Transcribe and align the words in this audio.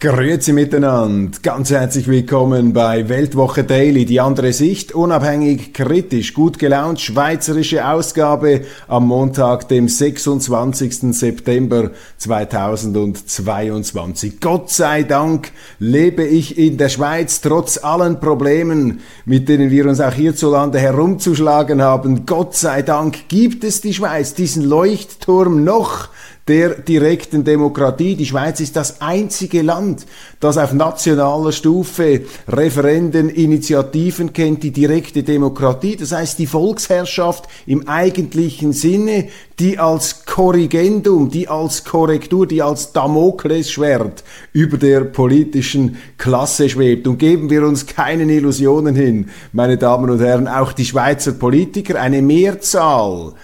Grüezi 0.00 0.52
miteinander, 0.52 1.36
ganz 1.42 1.70
herzlich 1.70 2.06
willkommen 2.06 2.72
bei 2.72 3.08
Weltwoche 3.08 3.64
Daily, 3.64 4.04
die 4.04 4.20
andere 4.20 4.52
Sicht, 4.52 4.94
unabhängig, 4.94 5.74
kritisch, 5.74 6.34
gut 6.34 6.60
gelaunt, 6.60 7.00
schweizerische 7.00 7.84
Ausgabe 7.84 8.60
am 8.86 9.08
Montag, 9.08 9.66
dem 9.66 9.88
26. 9.88 11.16
September 11.16 11.90
2022. 12.16 14.40
Gott 14.40 14.70
sei 14.70 15.02
Dank 15.02 15.50
lebe 15.80 16.22
ich 16.22 16.58
in 16.58 16.78
der 16.78 16.90
Schweiz, 16.90 17.40
trotz 17.40 17.82
allen 17.82 18.20
Problemen, 18.20 19.00
mit 19.24 19.48
denen 19.48 19.72
wir 19.72 19.86
uns 19.86 20.00
auch 20.00 20.14
hierzulande 20.14 20.78
herumzuschlagen 20.78 21.82
haben. 21.82 22.24
Gott 22.24 22.54
sei 22.54 22.82
Dank 22.82 23.28
gibt 23.28 23.64
es 23.64 23.80
die 23.80 23.94
Schweiz, 23.94 24.32
diesen 24.32 24.62
Leuchtturm 24.62 25.64
noch 25.64 26.10
der 26.48 26.70
direkten 26.80 27.44
Demokratie. 27.44 28.16
Die 28.16 28.26
Schweiz 28.26 28.60
ist 28.60 28.74
das 28.74 29.00
einzige 29.00 29.62
Land, 29.62 30.06
das 30.40 30.56
auf 30.56 30.72
nationaler 30.72 31.52
Stufe 31.52 32.22
Referenden, 32.48 33.28
Initiativen 33.28 34.32
kennt, 34.32 34.62
die 34.62 34.70
direkte 34.70 35.22
Demokratie, 35.22 35.96
das 35.96 36.12
heißt 36.12 36.38
die 36.38 36.46
Volksherrschaft 36.46 37.44
im 37.66 37.86
eigentlichen 37.86 38.72
Sinne, 38.72 39.28
die 39.58 39.78
als 39.78 40.24
Korrigendum, 40.24 41.30
die 41.30 41.48
als 41.48 41.84
Korrektur, 41.84 42.46
die 42.46 42.62
als 42.62 42.92
Damoklesschwert 42.92 44.24
über 44.52 44.78
der 44.78 45.00
politischen 45.00 45.96
Klasse 46.16 46.68
schwebt. 46.68 47.06
Und 47.06 47.18
geben 47.18 47.50
wir 47.50 47.66
uns 47.66 47.86
keinen 47.86 48.30
Illusionen 48.30 48.94
hin, 48.94 49.28
meine 49.52 49.76
Damen 49.76 50.10
und 50.10 50.20
Herren, 50.20 50.48
auch 50.48 50.72
die 50.72 50.84
Schweizer 50.84 51.32
Politiker, 51.32 52.00
eine 52.00 52.22
Mehrzahl, 52.22 53.34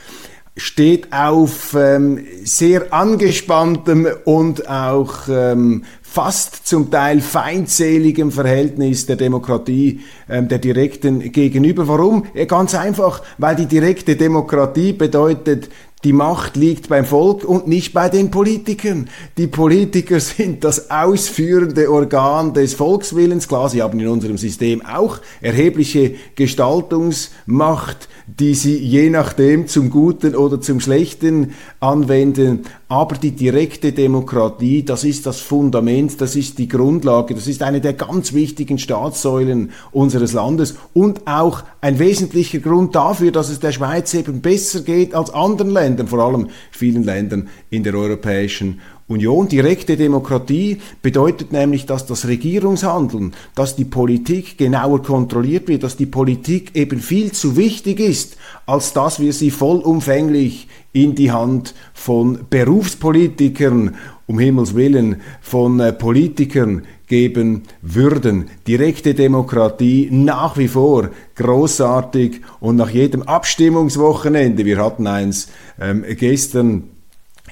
steht 0.57 1.13
auf 1.13 1.75
ähm, 1.75 2.25
sehr 2.45 2.93
angespanntem 2.93 4.07
und 4.25 4.69
auch 4.69 5.29
ähm, 5.29 5.85
fast 6.03 6.67
zum 6.67 6.93
Teil 6.93 7.21
feindseligem 7.21 8.31
Verhältnis 8.31 9.07
der 9.07 9.17
Demokratie 9.17 10.01
ähm, 10.29 10.47
der 10.47 10.59
Direkten 10.59 11.33
gegenüber. 11.33 11.89
Warum? 11.89 12.27
Ja, 12.35 12.45
ganz 12.45 12.75
einfach, 12.77 13.23
weil 13.39 13.57
die 13.57 13.67
direkte 13.67 14.15
Demokratie 14.15 14.93
bedeutet, 14.93 15.71
die 16.05 16.13
Macht 16.13 16.57
liegt 16.57 16.91
beim 16.91 17.07
Volk 17.07 17.45
und 17.45 17.67
nicht 17.67 17.95
bei 17.95 18.11
den 18.11 18.31
Politikern. 18.31 19.09
Die 19.39 19.47
Politiker 19.47 20.21
sind 20.21 20.63
das 20.63 20.91
ausführende 20.91 21.91
Organ 21.91 22.53
des 22.53 22.75
Volkswillens. 22.75 23.49
Klar, 23.49 23.71
sie 23.71 23.83
haben 23.83 23.99
in 23.99 24.09
unserem 24.09 24.37
System 24.37 24.85
auch 24.85 25.19
erhebliche 25.41 26.15
Gestaltungsmacht, 26.37 28.09
die 28.27 28.55
sie 28.55 28.77
je 28.77 29.11
nachdem 29.11 29.67
zum 29.67 29.91
Guten 29.91 30.35
oder 30.35 30.61
zum 30.61 30.81
Schlechten 30.81 31.53
anwenden. 31.81 32.61
Aber 32.89 33.17
die 33.17 33.33
direkte 33.33 33.93
Demokratie, 33.93 34.85
das 34.85 35.05
ist 35.05 35.27
das 35.27 35.41
Fundament, 35.41 36.21
das 36.21 36.37
ist 36.37 36.59
die 36.59 36.69
Grundlage, 36.69 37.35
das 37.35 37.47
ist 37.47 37.63
eine 37.63 37.81
der 37.81 37.95
ganz 37.95 38.33
wichtigen 38.33 38.79
Staatssäulen 38.79 39.73
unseres 39.91 40.33
Landes 40.33 40.77
und 40.93 41.27
auch 41.27 41.65
ein 41.81 41.99
wesentlicher 41.99 42.61
Grund 42.61 42.95
dafür, 42.95 43.31
dass 43.31 43.51
es 43.51 43.61
der 43.61 43.73
Schweiz 43.73 44.15
eben 44.15 44.41
besser 44.41 44.81
geht 44.81 45.15
als 45.15 45.31
anderen 45.35 45.71
Ländern, 45.71 45.94
vor 46.07 46.21
allem 46.21 46.49
vielen 46.71 47.05
Ländern 47.05 47.49
in 47.71 47.83
der 47.83 47.95
Europäischen 47.95 48.81
Union. 49.07 49.49
Direkte 49.49 49.97
Demokratie 49.97 50.79
bedeutet 51.03 51.53
nämlich, 51.53 51.85
dass 51.85 52.07
das 52.07 52.27
Regierungshandeln, 52.27 53.35
dass 53.55 53.77
die 53.77 53.85
Politik 53.85 54.57
genauer 54.57 55.03
kontrolliert 55.03 55.69
wird, 55.69 55.83
dass 55.83 55.97
die 55.97 56.07
Politik 56.07 56.75
eben 56.75 57.01
viel 57.01 57.33
zu 57.33 57.57
wichtig 57.57 58.01
ist, 58.01 58.37
als 58.67 58.95
dass 58.95 59.21
wir 59.21 59.33
sie 59.33 59.51
vollumfänglich 59.51 60.69
in 60.93 61.15
die 61.15 61.33
Hand 61.33 61.75
von 61.93 62.47
Berufspolitikern, 62.49 63.97
um 64.27 64.39
Himmels 64.39 64.75
willen, 64.75 65.21
von 65.43 65.81
äh, 65.81 65.93
Politikern 65.93 66.83
geben 67.07 67.63
würden. 67.83 68.49
Direkte 68.67 69.15
Demokratie 69.15 70.09
nach 70.11 70.57
wie 70.57 70.69
vor 70.69 71.11
großartig 71.37 72.41
und 72.61 72.77
nach 72.77 72.91
jedem 72.91 73.23
Abstimmungswochenende, 73.23 74.65
wir 74.65 74.79
hatten 74.79 75.07
eins 75.07 75.49
ähm, 75.81 76.05
gestern, 76.17 76.85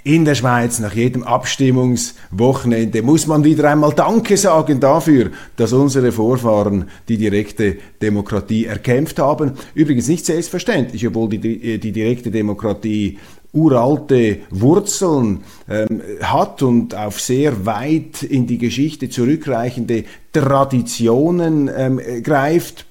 in 0.05 0.25
der 0.25 0.35
Schweiz 0.35 0.81
nach 0.81 0.95
jedem 0.95 1.23
Abstimmungswochenende 1.23 3.03
muss 3.03 3.29
man 3.29 3.45
wieder 3.45 3.71
einmal 3.71 3.93
Danke 3.93 4.37
sagen 4.37 4.81
dafür, 4.81 5.31
dass 5.57 5.73
unsere 5.73 6.11
Vorfahren 6.11 6.87
die 7.09 7.19
direkte 7.19 7.77
Demokratie 8.01 8.65
erkämpft 8.67 9.21
haben. 9.21 9.53
Übrigens 9.75 10.09
nicht 10.09 10.27
selbstverständlich, 10.27 11.07
obwohl 11.07 11.29
die, 11.29 11.79
die 11.79 11.93
direkte 11.93 12.33
Demokratie 12.33 13.19
uralte 13.53 14.41
Wurzeln 14.51 15.45
ähm, 15.69 16.01
hat 16.23 16.63
und 16.63 16.95
auf 16.95 17.21
sehr 17.21 17.67
weit 17.67 18.23
in 18.23 18.47
die 18.47 18.59
Geschichte 18.59 19.11
zurückreichende 19.11 20.05
Traditionen 20.33 21.71
ähm, 21.75 22.01
greift. 22.23 22.87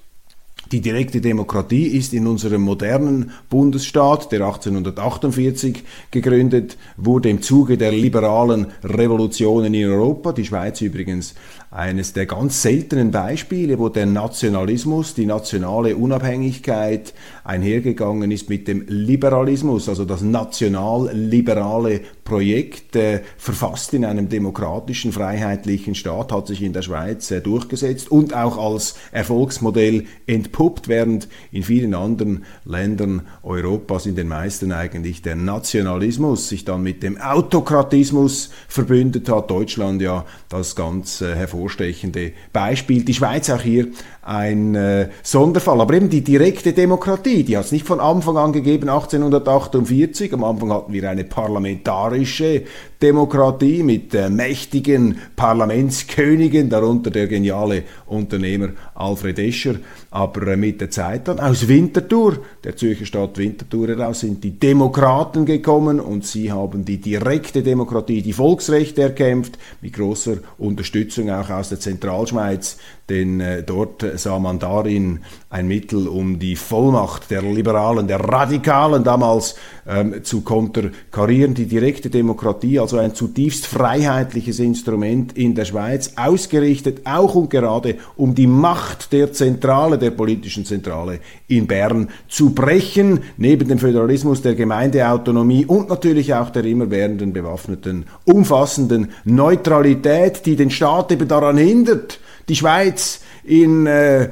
Die 0.72 0.80
direkte 0.80 1.20
Demokratie 1.20 1.88
ist 1.88 2.14
in 2.14 2.28
unserem 2.28 2.62
modernen 2.62 3.32
Bundesstaat, 3.50 4.32
der 4.32 4.46
1848 4.46 5.84
gegründet 6.12 6.78
wurde, 6.96 7.30
im 7.30 7.42
Zuge 7.42 7.78
der 7.78 7.92
liberalen 7.92 8.68
Revolutionen 8.82 9.74
in 9.74 9.90
Europa, 9.90 10.32
die 10.32 10.46
Schweiz 10.46 10.80
übrigens 10.80 11.36
eines 11.72 12.12
der 12.12 12.26
ganz 12.26 12.62
seltenen 12.62 13.12
Beispiele, 13.12 13.80
wo 13.80 13.88
der 13.88 14.06
Nationalismus, 14.06 15.14
die 15.14 15.26
nationale 15.26 15.96
Unabhängigkeit 15.96 17.14
einhergegangen 17.46 18.30
ist 18.30 18.50
mit 18.50 18.68
dem 18.68 18.84
Liberalismus, 18.88 19.88
also 19.88 20.04
das 20.04 20.22
national-liberale 20.22 22.02
Projekt, 22.26 22.98
äh, 22.98 23.22
verfasst 23.38 23.94
in 23.94 24.04
einem 24.04 24.28
demokratischen, 24.28 25.14
freiheitlichen 25.14 25.96
Staat, 25.96 26.34
hat 26.34 26.48
sich 26.48 26.62
in 26.62 26.74
der 26.74 26.82
Schweiz 26.82 27.32
äh, 27.32 27.40
durchgesetzt 27.40 28.12
und 28.12 28.36
auch 28.36 28.58
als 28.58 28.96
Erfolgsmodell 29.14 30.04
entpuppt, 30.28 30.90
während 30.90 31.30
in 31.54 31.64
vielen 31.64 31.94
anderen 31.94 32.44
Ländern 32.66 33.22
Europas, 33.44 34.06
in 34.06 34.16
den 34.16 34.28
meisten 34.28 34.74
eigentlich, 34.74 35.22
der 35.22 35.38
Nationalismus 35.38 36.50
sich 36.50 36.66
dann 36.66 36.84
mit 36.84 37.02
dem 37.02 37.18
Autokratismus 37.18 38.52
verbündet 38.68 39.30
hat. 39.30 39.50
Deutschland 39.50 40.02
ja 40.02 40.26
das 40.50 40.76
ganz 40.76 41.22
äh, 41.22 41.34
hervorragend 41.34 41.61
hervorstechende 41.62 42.34
Beispiel. 42.52 43.04
Die 43.04 43.14
Schweiz 43.14 43.50
auch 43.50 43.62
hier 43.62 43.88
ein 44.22 44.76
äh, 44.76 45.10
Sonderfall. 45.24 45.82
Aber 45.82 45.94
eben 45.94 46.10
die 46.10 46.24
direkte 46.24 46.74
Demokratie, 46.74 47.44
die 47.44 47.58
hat 47.58 47.66
es 47.66 47.72
nicht 47.72 47.86
von 47.86 48.00
Anfang 48.00 48.38
an 48.38 48.54
gegeben, 48.54 48.90
1848. 48.90 50.34
Am 50.34 50.44
Anfang 50.44 50.72
hatten 50.72 50.94
wir 50.94 51.10
eine 51.10 51.24
parlamentarische 51.24 52.64
Demokratie 53.02 53.84
mit 53.84 54.14
äh, 54.14 54.30
mächtigen 54.30 55.18
Parlamentskönigen, 55.36 56.70
darunter 56.70 57.10
der 57.10 57.28
geniale 57.28 57.84
Unternehmer 58.06 58.70
Alfred 58.94 59.40
Escher. 59.40 59.76
Aber 60.12 60.48
äh, 60.48 60.58
mit 60.58 60.82
der 60.82 60.92
Zeit 60.92 61.28
dann 61.28 61.40
aus 61.40 61.68
Winterthur, 61.68 62.38
der 62.64 62.76
Zürcher 62.76 63.06
Stadt 63.06 63.38
Winterthur 63.38 63.88
heraus, 63.88 64.20
sind 64.20 64.44
die 64.44 64.60
Demokraten 64.60 65.46
gekommen 65.46 66.00
und 66.00 66.26
sie 66.26 66.52
haben 66.52 66.86
die 66.86 67.02
direkte 67.02 67.64
Demokratie, 67.64 68.22
die 68.22 68.34
Volksrechte 68.34 69.02
erkämpft, 69.02 69.58
mit 69.82 69.94
großer 69.94 70.38
Unterstützung 70.58 71.32
auch 71.32 71.50
aus 71.50 71.70
der 71.70 71.80
Zentralschweiz, 71.80 72.78
denn 73.10 73.40
äh, 73.42 73.64
dort 73.64 74.06
sah 74.16 74.40
man 74.40 74.60
darin 74.60 75.20
ein 75.50 75.68
Mittel, 75.68 76.08
um 76.08 76.40
die 76.40 76.56
Vollmacht 76.56 77.30
der 77.32 77.42
Liberalen, 77.42 78.08
der 78.08 78.20
Radikalen 78.20 79.04
damals 79.04 79.56
ähm, 79.88 80.24
zu 80.24 80.42
konterkarieren. 80.42 81.54
Die 81.54 81.66
direkte 81.66 82.10
Demokratie, 82.10 82.80
also 82.92 83.02
ein 83.02 83.16
zutiefst 83.16 83.68
freiheitliches 83.68 84.60
Instrument 84.60 85.38
in 85.38 85.56
der 85.56 85.64
Schweiz, 85.64 86.12
ausgerichtet 86.18 87.02
auch 87.06 87.36
und 87.36 87.50
gerade 87.50 87.96
um 88.18 88.36
die 88.36 88.48
Macht 88.48 89.14
der 89.14 89.32
Zentrale, 89.32 89.98
der 89.98 90.12
politischen 90.12 90.66
Zentrale 90.66 91.20
in 91.48 91.68
Bern 91.68 92.10
zu 92.28 92.50
brechen, 92.50 93.22
neben 93.38 93.68
dem 93.70 93.80
Föderalismus, 93.80 94.42
der 94.42 94.56
Gemeindeautonomie 94.56 95.66
und 95.66 95.88
natürlich 95.88 96.34
auch 96.34 96.50
der 96.50 96.66
immerwährenden 96.66 97.32
bewaffneten, 97.32 98.08
umfassenden 98.26 99.12
Neutralität, 99.24 100.46
die 100.46 100.58
den 100.58 100.70
Staat 100.70 101.14
eben 101.14 101.30
daran 101.30 101.58
hindert, 101.58 102.20
die 102.50 102.58
Schweiz 102.58 103.22
in 103.44 103.88
äh, 103.88 104.30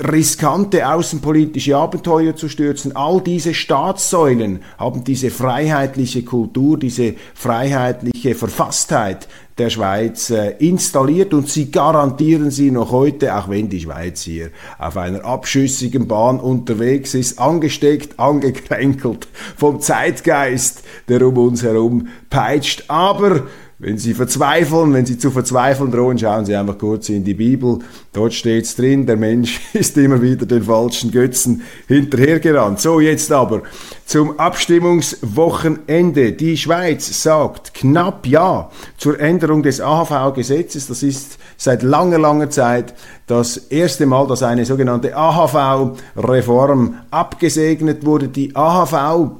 riskante 0.00 0.88
außenpolitische 0.88 1.76
Abenteuer 1.76 2.36
zu 2.36 2.48
stürzen. 2.48 2.96
All 2.96 3.20
diese 3.20 3.54
Staatssäulen 3.54 4.60
haben 4.78 5.04
diese 5.04 5.30
freiheitliche 5.30 6.22
Kultur, 6.22 6.78
diese 6.78 7.14
freiheitliche 7.34 8.34
Verfasstheit 8.34 9.28
der 9.58 9.70
Schweiz 9.70 10.28
äh, 10.30 10.50
installiert 10.58 11.32
und 11.32 11.48
sie 11.48 11.70
garantieren 11.70 12.50
sie 12.50 12.70
noch 12.70 12.92
heute, 12.92 13.34
auch 13.34 13.48
wenn 13.48 13.70
die 13.70 13.80
Schweiz 13.80 14.22
hier 14.22 14.50
auf 14.78 14.98
einer 14.98 15.24
abschüssigen 15.24 16.06
Bahn 16.06 16.40
unterwegs 16.40 17.14
ist, 17.14 17.38
angesteckt, 17.38 18.18
angekränkelt 18.20 19.28
vom 19.56 19.80
Zeitgeist, 19.80 20.82
der 21.08 21.26
um 21.26 21.38
uns 21.38 21.62
herum 21.62 22.08
peitscht. 22.28 22.84
Aber 22.88 23.44
wenn 23.78 23.98
Sie 23.98 24.14
verzweifeln, 24.14 24.94
wenn 24.94 25.04
Sie 25.04 25.18
zu 25.18 25.30
verzweifeln 25.30 25.90
drohen, 25.90 26.18
schauen 26.18 26.46
Sie 26.46 26.56
einfach 26.56 26.78
kurz 26.78 27.10
in 27.10 27.24
die 27.24 27.34
Bibel. 27.34 27.80
Dort 28.14 28.32
steht's 28.32 28.74
drin, 28.74 29.04
der 29.04 29.16
Mensch 29.16 29.60
ist 29.74 29.98
immer 29.98 30.22
wieder 30.22 30.46
den 30.46 30.62
falschen 30.62 31.10
Götzen 31.10 31.60
hinterhergerannt. 31.86 32.80
So, 32.80 33.00
jetzt 33.00 33.30
aber 33.30 33.62
zum 34.06 34.38
Abstimmungswochenende. 34.38 36.32
Die 36.32 36.56
Schweiz 36.56 37.22
sagt 37.22 37.74
knapp 37.74 38.26
Ja 38.26 38.70
zur 38.96 39.20
Änderung 39.20 39.62
des 39.62 39.82
AHV-Gesetzes. 39.82 40.86
Das 40.86 41.02
ist 41.02 41.38
seit 41.58 41.82
langer, 41.82 42.18
langer 42.18 42.48
Zeit 42.48 42.94
das 43.26 43.58
erste 43.58 44.06
Mal, 44.06 44.26
dass 44.26 44.42
eine 44.42 44.64
sogenannte 44.64 45.14
AHV-Reform 45.14 46.94
abgesegnet 47.10 48.06
wurde. 48.06 48.28
Die 48.28 48.56
AHV 48.56 49.32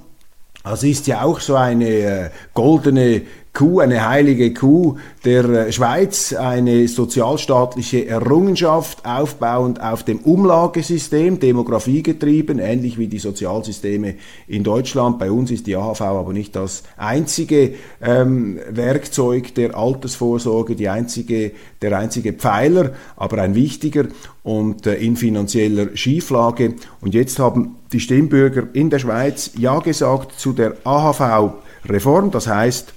das 0.69 0.83
ist 0.83 1.07
ja 1.07 1.23
auch 1.23 1.39
so 1.39 1.55
eine 1.55 1.89
äh, 1.89 2.31
goldene 2.53 3.23
Kuh, 3.57 3.81
eine 3.81 4.07
heilige 4.07 4.53
Kuh 4.53 4.99
der 5.25 5.45
äh, 5.49 5.73
Schweiz, 5.73 6.35
eine 6.35 6.87
sozialstaatliche 6.89 8.07
Errungenschaft, 8.07 9.07
aufbauend 9.07 9.81
auf 9.81 10.03
dem 10.03 10.19
Umlagesystem, 10.19 11.41
demografiegetrieben, 11.41 12.59
ähnlich 12.59 12.99
wie 12.99 13.07
die 13.07 13.19
Sozialsysteme 13.19 14.17
in 14.47 14.63
Deutschland. 14.63 15.19
Bei 15.19 15.31
uns 15.31 15.51
ist 15.51 15.67
die 15.67 15.75
AHV 15.75 16.03
aber 16.03 16.35
nicht 16.35 16.55
das 16.55 16.83
einzige 16.99 17.73
ähm, 18.03 18.59
Werkzeug 18.69 19.55
der 19.55 19.75
Altersvorsorge, 19.75 20.77
die 20.77 20.91
einzige, 20.91 21.53
der 21.81 21.99
einzige 21.99 22.35
Pfeiler, 22.35 22.93
aber 23.17 23.39
ein 23.41 23.55
wichtiger 23.55 24.05
und 24.43 24.87
äh, 24.87 24.97
in 24.97 25.17
finanzieller 25.17 25.97
Schieflage. 25.97 26.75
Und 27.01 27.15
jetzt 27.15 27.39
haben 27.39 27.77
die 27.91 28.01
Stimmbürger 28.01 28.65
in 28.75 28.91
der 28.91 28.99
Schweiz 28.99 29.53
Ja 29.57 29.79
gesagt 29.79 30.39
zu 30.39 30.53
der 30.53 30.77
AHV-Reform. 30.85 32.31
Das 32.31 32.49
heißt, 32.49 32.93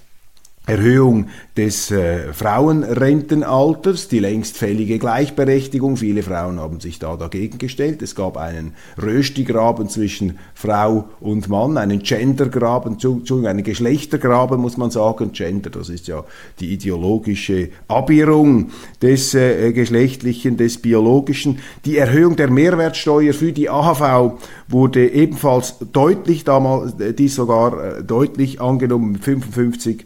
Erhöhung 0.70 1.26
des 1.58 1.90
äh, 1.90 2.32
Frauenrentenalters, 2.32 4.08
die 4.08 4.20
längst 4.20 4.56
fällige 4.56 5.00
Gleichberechtigung. 5.00 5.98
Viele 5.98 6.22
Frauen 6.22 6.60
haben 6.60 6.80
sich 6.80 7.00
da 7.00 7.18
dagegen 7.18 7.58
gestellt. 7.58 8.04
Es 8.04 8.14
gab 8.14 8.38
einen 8.38 8.74
Röstigraben 9.02 9.90
zwischen 9.90 10.38
Frau 10.54 11.10
und 11.20 11.50
Mann, 11.50 11.78
einen 11.78 12.04
Gendergraben, 12.04 12.98
einen 13.02 13.64
Geschlechtergraben 13.64 14.62
muss 14.62 14.78
man 14.78 14.92
sagen. 14.92 15.32
Gender, 15.32 15.72
das 15.72 15.90
ist 15.90 16.08
ja 16.08 16.24
die 16.60 16.72
ideologische 16.72 17.70
Abirrung 17.88 18.70
des 19.02 19.34
äh, 19.34 19.74
geschlechtlichen, 19.74 20.56
des 20.56 20.78
biologischen. 20.78 21.60
Die 21.84 21.98
Erhöhung 21.98 22.36
der 22.36 22.52
Mehrwertsteuer 22.52 23.34
für 23.34 23.54
die 23.54 23.70
AHV 23.70 24.40
wurde 24.68 25.10
ebenfalls 25.10 25.78
deutlich 25.92 26.44
damals, 26.44 27.00
äh, 27.00 27.14
dies 27.14 27.34
sogar 27.34 27.98
äh, 27.98 28.04
deutlich 28.04 28.62
angenommen, 28.62 29.16
55 29.16 30.06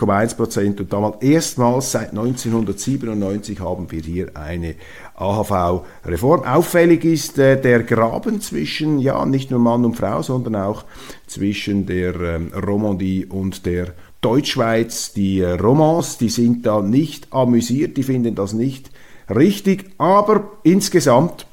2,1 0.00 0.36
Prozent. 0.36 0.80
Und 0.80 0.92
damals 0.92 1.22
erstmals 1.22 1.92
seit 1.92 2.10
1997 2.10 3.60
haben 3.60 3.90
wir 3.90 4.00
hier 4.00 4.30
eine 4.34 4.74
AHV-Reform. 5.16 6.44
Auffällig 6.44 7.04
ist 7.04 7.38
äh, 7.38 7.60
der 7.60 7.82
Graben 7.82 8.40
zwischen, 8.40 8.98
ja, 8.98 9.24
nicht 9.26 9.50
nur 9.50 9.60
Mann 9.60 9.84
und 9.84 9.96
Frau, 9.96 10.22
sondern 10.22 10.56
auch 10.56 10.84
zwischen 11.26 11.86
der 11.86 12.14
ähm, 12.20 12.52
Romandie 12.54 13.26
und 13.26 13.66
der 13.66 13.94
Deutschschweiz. 14.20 15.12
Die 15.12 15.40
äh, 15.40 15.52
Romans, 15.52 16.18
die 16.18 16.28
sind 16.28 16.66
da 16.66 16.80
nicht 16.80 17.32
amüsiert, 17.32 17.96
die 17.96 18.02
finden 18.02 18.34
das 18.34 18.52
nicht 18.52 18.90
richtig, 19.28 19.90
aber 19.98 20.52
insgesamt 20.62 21.46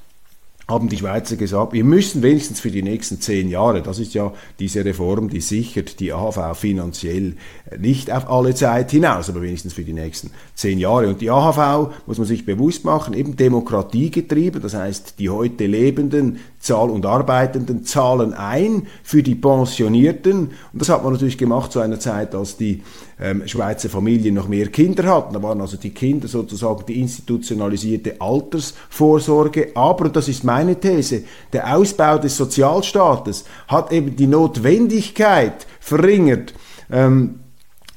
haben 0.67 0.89
die 0.89 0.97
Schweizer 0.97 1.37
gesagt, 1.37 1.71
wir 1.71 1.85
müssen 1.85 2.21
wenigstens 2.21 2.59
für 2.59 2.71
die 2.71 2.83
nächsten 2.83 3.21
zehn 3.21 3.47
Jahre, 3.47 3.81
das 3.81 3.99
ist 3.99 4.13
ja 4.13 4.33
diese 4.59 4.83
Reform, 4.83 5.29
die 5.29 5.39
sichert 5.39 6.01
die 6.01 6.11
AHV 6.11 6.57
finanziell 6.57 7.37
nicht 7.79 8.11
auf 8.11 8.29
alle 8.29 8.53
Zeit 8.53 8.91
hinaus, 8.91 9.29
aber 9.29 9.41
wenigstens 9.41 9.73
für 9.73 9.83
die 9.83 9.93
nächsten 9.93 10.31
zehn 10.55 10.77
Jahre. 10.77 11.07
Und 11.07 11.21
die 11.21 11.29
AHV, 11.29 11.93
muss 12.05 12.17
man 12.17 12.27
sich 12.27 12.45
bewusst 12.45 12.83
machen, 12.83 13.13
eben 13.13 13.37
demokratiegetrieben, 13.37 14.61
das 14.61 14.73
heißt, 14.73 15.19
die 15.19 15.29
heute 15.29 15.65
Lebenden 15.65 16.39
Zahl 16.59 16.89
und 16.89 17.05
Arbeitenden 17.05 17.85
zahlen 17.85 18.33
ein 18.33 18.87
für 19.03 19.23
die 19.23 19.35
Pensionierten. 19.35 20.51
Und 20.73 20.81
das 20.81 20.89
hat 20.89 21.03
man 21.03 21.13
natürlich 21.13 21.37
gemacht 21.37 21.71
zu 21.71 21.79
einer 21.79 21.99
Zeit, 21.99 22.35
als 22.35 22.57
die 22.57 22.83
ähm, 23.19 23.47
Schweizer 23.47 23.89
Familien 23.89 24.35
noch 24.35 24.47
mehr 24.47 24.67
Kinder 24.67 25.03
hatten. 25.03 25.33
Da 25.33 25.41
waren 25.41 25.61
also 25.61 25.77
die 25.77 25.89
Kinder 25.89 26.27
sozusagen 26.27 26.85
die 26.85 27.01
institutionalisierte 27.01 28.19
Altersvorsorge. 28.19 29.71
Aber, 29.75 30.09
das 30.09 30.27
ist 30.27 30.43
meine 30.43 30.79
These, 30.79 31.23
der 31.53 31.75
Ausbau 31.75 32.17
des 32.17 32.37
Sozialstaates 32.37 33.45
hat 33.67 33.91
eben 33.91 34.15
die 34.15 34.27
Notwendigkeit 34.27 35.65
verringert, 35.79 36.53
ähm, 36.91 37.39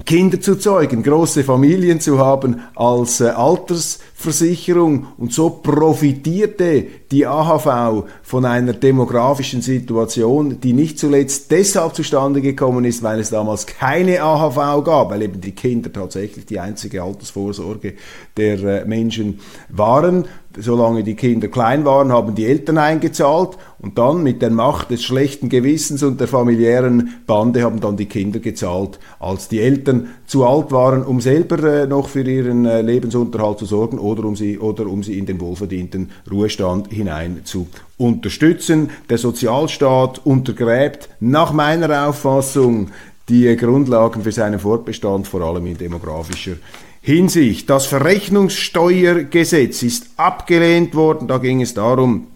Kinder 0.05 0.41
zu 0.41 0.55
zeugen, 0.55 1.03
große 1.03 1.43
Familien 1.43 1.99
zu 1.99 2.17
haben 2.17 2.61
als 2.75 3.21
äh, 3.21 3.27
Altersversicherung 3.29 5.07
und 5.17 5.31
so 5.31 5.49
profitierte 5.49 6.87
die 7.11 7.27
AHV 7.27 8.05
von 8.23 8.45
einer 8.45 8.73
demografischen 8.73 9.61
Situation, 9.61 10.61
die 10.61 10.73
nicht 10.73 10.97
zuletzt 10.97 11.51
deshalb 11.51 11.93
zustande 11.95 12.41
gekommen 12.41 12.85
ist, 12.85 13.03
weil 13.03 13.19
es 13.19 13.29
damals 13.29 13.65
keine 13.65 14.21
AHV 14.21 14.83
gab, 14.85 15.11
weil 15.11 15.21
eben 15.23 15.41
die 15.41 15.51
Kinder 15.51 15.91
tatsächlich 15.91 16.45
die 16.45 16.59
einzige 16.59 17.03
Altersvorsorge 17.03 17.93
der 18.37 18.63
äh, 18.63 18.85
Menschen 18.85 19.39
waren. 19.69 20.25
Solange 20.57 21.03
die 21.03 21.15
Kinder 21.15 21.47
klein 21.47 21.85
waren, 21.85 22.11
haben 22.11 22.35
die 22.35 22.45
Eltern 22.45 22.77
eingezahlt 22.77 23.57
und 23.79 23.97
dann 23.97 24.21
mit 24.21 24.41
der 24.41 24.49
Macht 24.49 24.91
des 24.91 25.01
schlechten 25.03 25.47
Gewissens 25.47 26.03
und 26.03 26.19
der 26.19 26.27
familiären 26.27 27.21
Bande 27.25 27.63
haben 27.63 27.79
dann 27.79 27.95
die 27.95 28.07
Kinder 28.07 28.39
gezahlt, 28.39 28.99
als 29.19 29.47
die 29.47 29.61
Eltern 29.61 30.09
zu 30.31 30.45
alt 30.45 30.71
waren, 30.71 31.03
um 31.03 31.19
selber 31.19 31.61
äh, 31.61 31.87
noch 31.87 32.07
für 32.07 32.21
ihren 32.21 32.65
äh, 32.65 32.81
Lebensunterhalt 32.81 33.59
zu 33.59 33.65
sorgen 33.65 33.99
oder 33.99 34.23
um 34.23 34.37
sie 34.37 34.57
oder 34.57 34.87
um 34.87 35.03
sie 35.03 35.19
in 35.19 35.25
den 35.25 35.41
wohlverdienten 35.41 36.09
Ruhestand 36.31 36.87
hinein 36.89 37.41
zu 37.43 37.67
unterstützen. 37.97 38.91
Der 39.09 39.17
Sozialstaat 39.17 40.21
untergräbt 40.25 41.09
nach 41.19 41.51
meiner 41.51 42.07
Auffassung 42.07 42.91
die 43.27 43.53
Grundlagen 43.57 44.23
für 44.23 44.31
seinen 44.31 44.59
Fortbestand, 44.59 45.27
vor 45.27 45.41
allem 45.41 45.65
in 45.65 45.77
demografischer 45.77 46.53
Hinsicht. 47.01 47.69
Das 47.69 47.85
Verrechnungssteuergesetz 47.87 49.83
ist 49.83 50.11
abgelehnt 50.15 50.95
worden. 50.95 51.27
Da 51.27 51.39
ging 51.39 51.61
es 51.61 51.73
darum, 51.73 52.27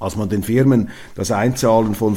als 0.00 0.16
man 0.16 0.28
den 0.28 0.42
Firmen 0.42 0.90
das 1.14 1.30
Einzahlen 1.30 1.94
von 1.94 2.16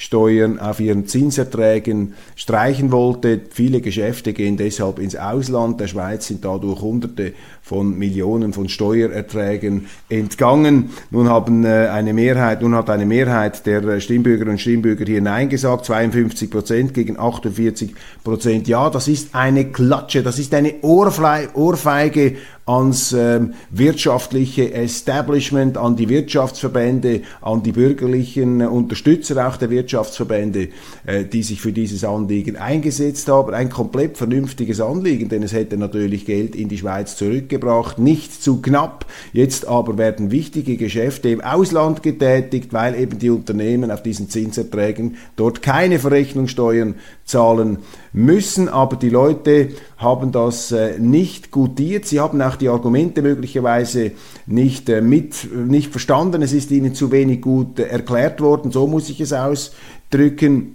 Verrechnungssteuern 0.00 0.58
auf 0.58 0.80
ihren 0.80 1.06
Zinserträgen 1.06 2.14
streichen 2.34 2.90
wollte. 2.90 3.40
Viele 3.50 3.80
Geschäfte 3.80 4.32
gehen 4.32 4.56
deshalb 4.56 4.98
ins 4.98 5.14
Ausland. 5.14 5.78
Der 5.80 5.88
Schweiz 5.88 6.26
sind 6.26 6.44
dadurch 6.44 6.80
Hunderte 6.80 7.34
von 7.62 7.98
Millionen 7.98 8.52
von 8.52 8.68
Steuererträgen 8.68 9.86
entgangen. 10.08 10.90
Nun 11.10 11.28
haben 11.28 11.64
äh, 11.64 11.88
eine 11.88 12.14
Mehrheit, 12.14 12.62
nun 12.62 12.74
hat 12.74 12.90
eine 12.90 13.06
Mehrheit 13.06 13.64
der 13.66 14.00
Stimmbürgerinnen 14.00 14.54
und 14.54 14.60
Stimmbürger 14.60 15.04
hier 15.04 15.20
Nein 15.20 15.48
gesagt, 15.48 15.84
52 15.84 16.50
Prozent 16.50 16.94
gegen 16.94 17.18
48 17.18 17.94
Prozent 18.24 18.66
Ja. 18.66 18.90
Das 18.90 19.06
ist 19.06 19.34
eine 19.34 19.66
Klatsche, 19.66 20.22
das 20.22 20.38
ist 20.38 20.54
eine 20.54 20.74
Ohrfeige 20.82 22.36
ans 22.66 23.12
ähm, 23.12 23.54
wirtschaftliche 23.70 24.72
Establishment, 24.72 25.76
an 25.76 25.96
die 25.96 26.08
Wirtschaftsverbände, 26.08 27.22
an 27.40 27.62
die 27.62 27.72
bürgerlichen 27.72 28.62
Unterstützer 28.62 29.48
auch 29.48 29.56
der 29.56 29.70
Wirtschaftsverbände, 29.90 30.68
äh, 31.04 31.24
die 31.24 31.42
sich 31.42 31.60
für 31.60 31.72
dieses 31.72 32.04
Anliegen 32.04 32.56
eingesetzt 32.56 33.28
haben. 33.28 33.52
Ein 33.54 33.70
komplett 33.70 34.16
vernünftiges 34.16 34.80
Anliegen, 34.80 35.28
denn 35.28 35.42
es 35.42 35.52
hätte 35.52 35.76
natürlich 35.76 36.26
Geld 36.26 36.54
in 36.54 36.68
die 36.68 36.78
Schweiz 36.78 37.16
zurückgebracht, 37.16 37.98
nicht 37.98 38.42
zu 38.42 38.62
knapp. 38.62 39.06
Jetzt 39.32 39.66
aber 39.66 39.98
werden 39.98 40.30
wichtige 40.30 40.76
Geschäfte 40.76 41.30
im 41.30 41.40
Ausland 41.40 42.02
getätigt, 42.02 42.72
weil 42.72 42.94
eben 42.94 43.18
die 43.18 43.30
Unternehmen 43.30 43.90
auf 43.90 44.02
diesen 44.02 44.28
Zinserträgen 44.28 45.16
dort 45.36 45.62
keine 45.62 45.98
Verrechnungssteuern 45.98 46.94
zahlen 47.30 47.78
müssen, 48.12 48.68
aber 48.68 48.96
die 48.96 49.08
Leute 49.08 49.70
haben 49.96 50.32
das 50.32 50.72
äh, 50.72 50.98
nicht 50.98 51.50
gutiert. 51.50 52.06
Sie 52.06 52.20
haben 52.20 52.42
auch 52.42 52.56
die 52.56 52.68
Argumente 52.68 53.22
möglicherweise 53.22 54.12
nicht 54.46 54.88
äh, 54.88 55.00
mit, 55.00 55.48
nicht 55.54 55.90
verstanden. 55.90 56.42
Es 56.42 56.52
ist 56.52 56.70
ihnen 56.70 56.94
zu 56.94 57.10
wenig 57.12 57.40
gut 57.40 57.78
äh, 57.78 57.84
erklärt 57.84 58.40
worden. 58.40 58.72
So 58.72 58.86
muss 58.86 59.08
ich 59.08 59.20
es 59.20 59.32
ausdrücken. 59.32 60.74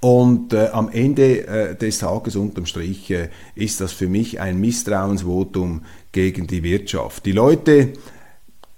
Und 0.00 0.52
äh, 0.52 0.68
am 0.72 0.90
Ende 0.90 1.46
äh, 1.46 1.74
des 1.74 1.98
Tages 1.98 2.36
unterm 2.36 2.66
Strich 2.66 3.10
äh, 3.10 3.28
ist 3.54 3.80
das 3.80 3.92
für 3.92 4.08
mich 4.08 4.40
ein 4.40 4.60
Misstrauensvotum 4.60 5.82
gegen 6.12 6.46
die 6.46 6.62
Wirtschaft. 6.62 7.24
Die 7.24 7.32
Leute 7.32 7.92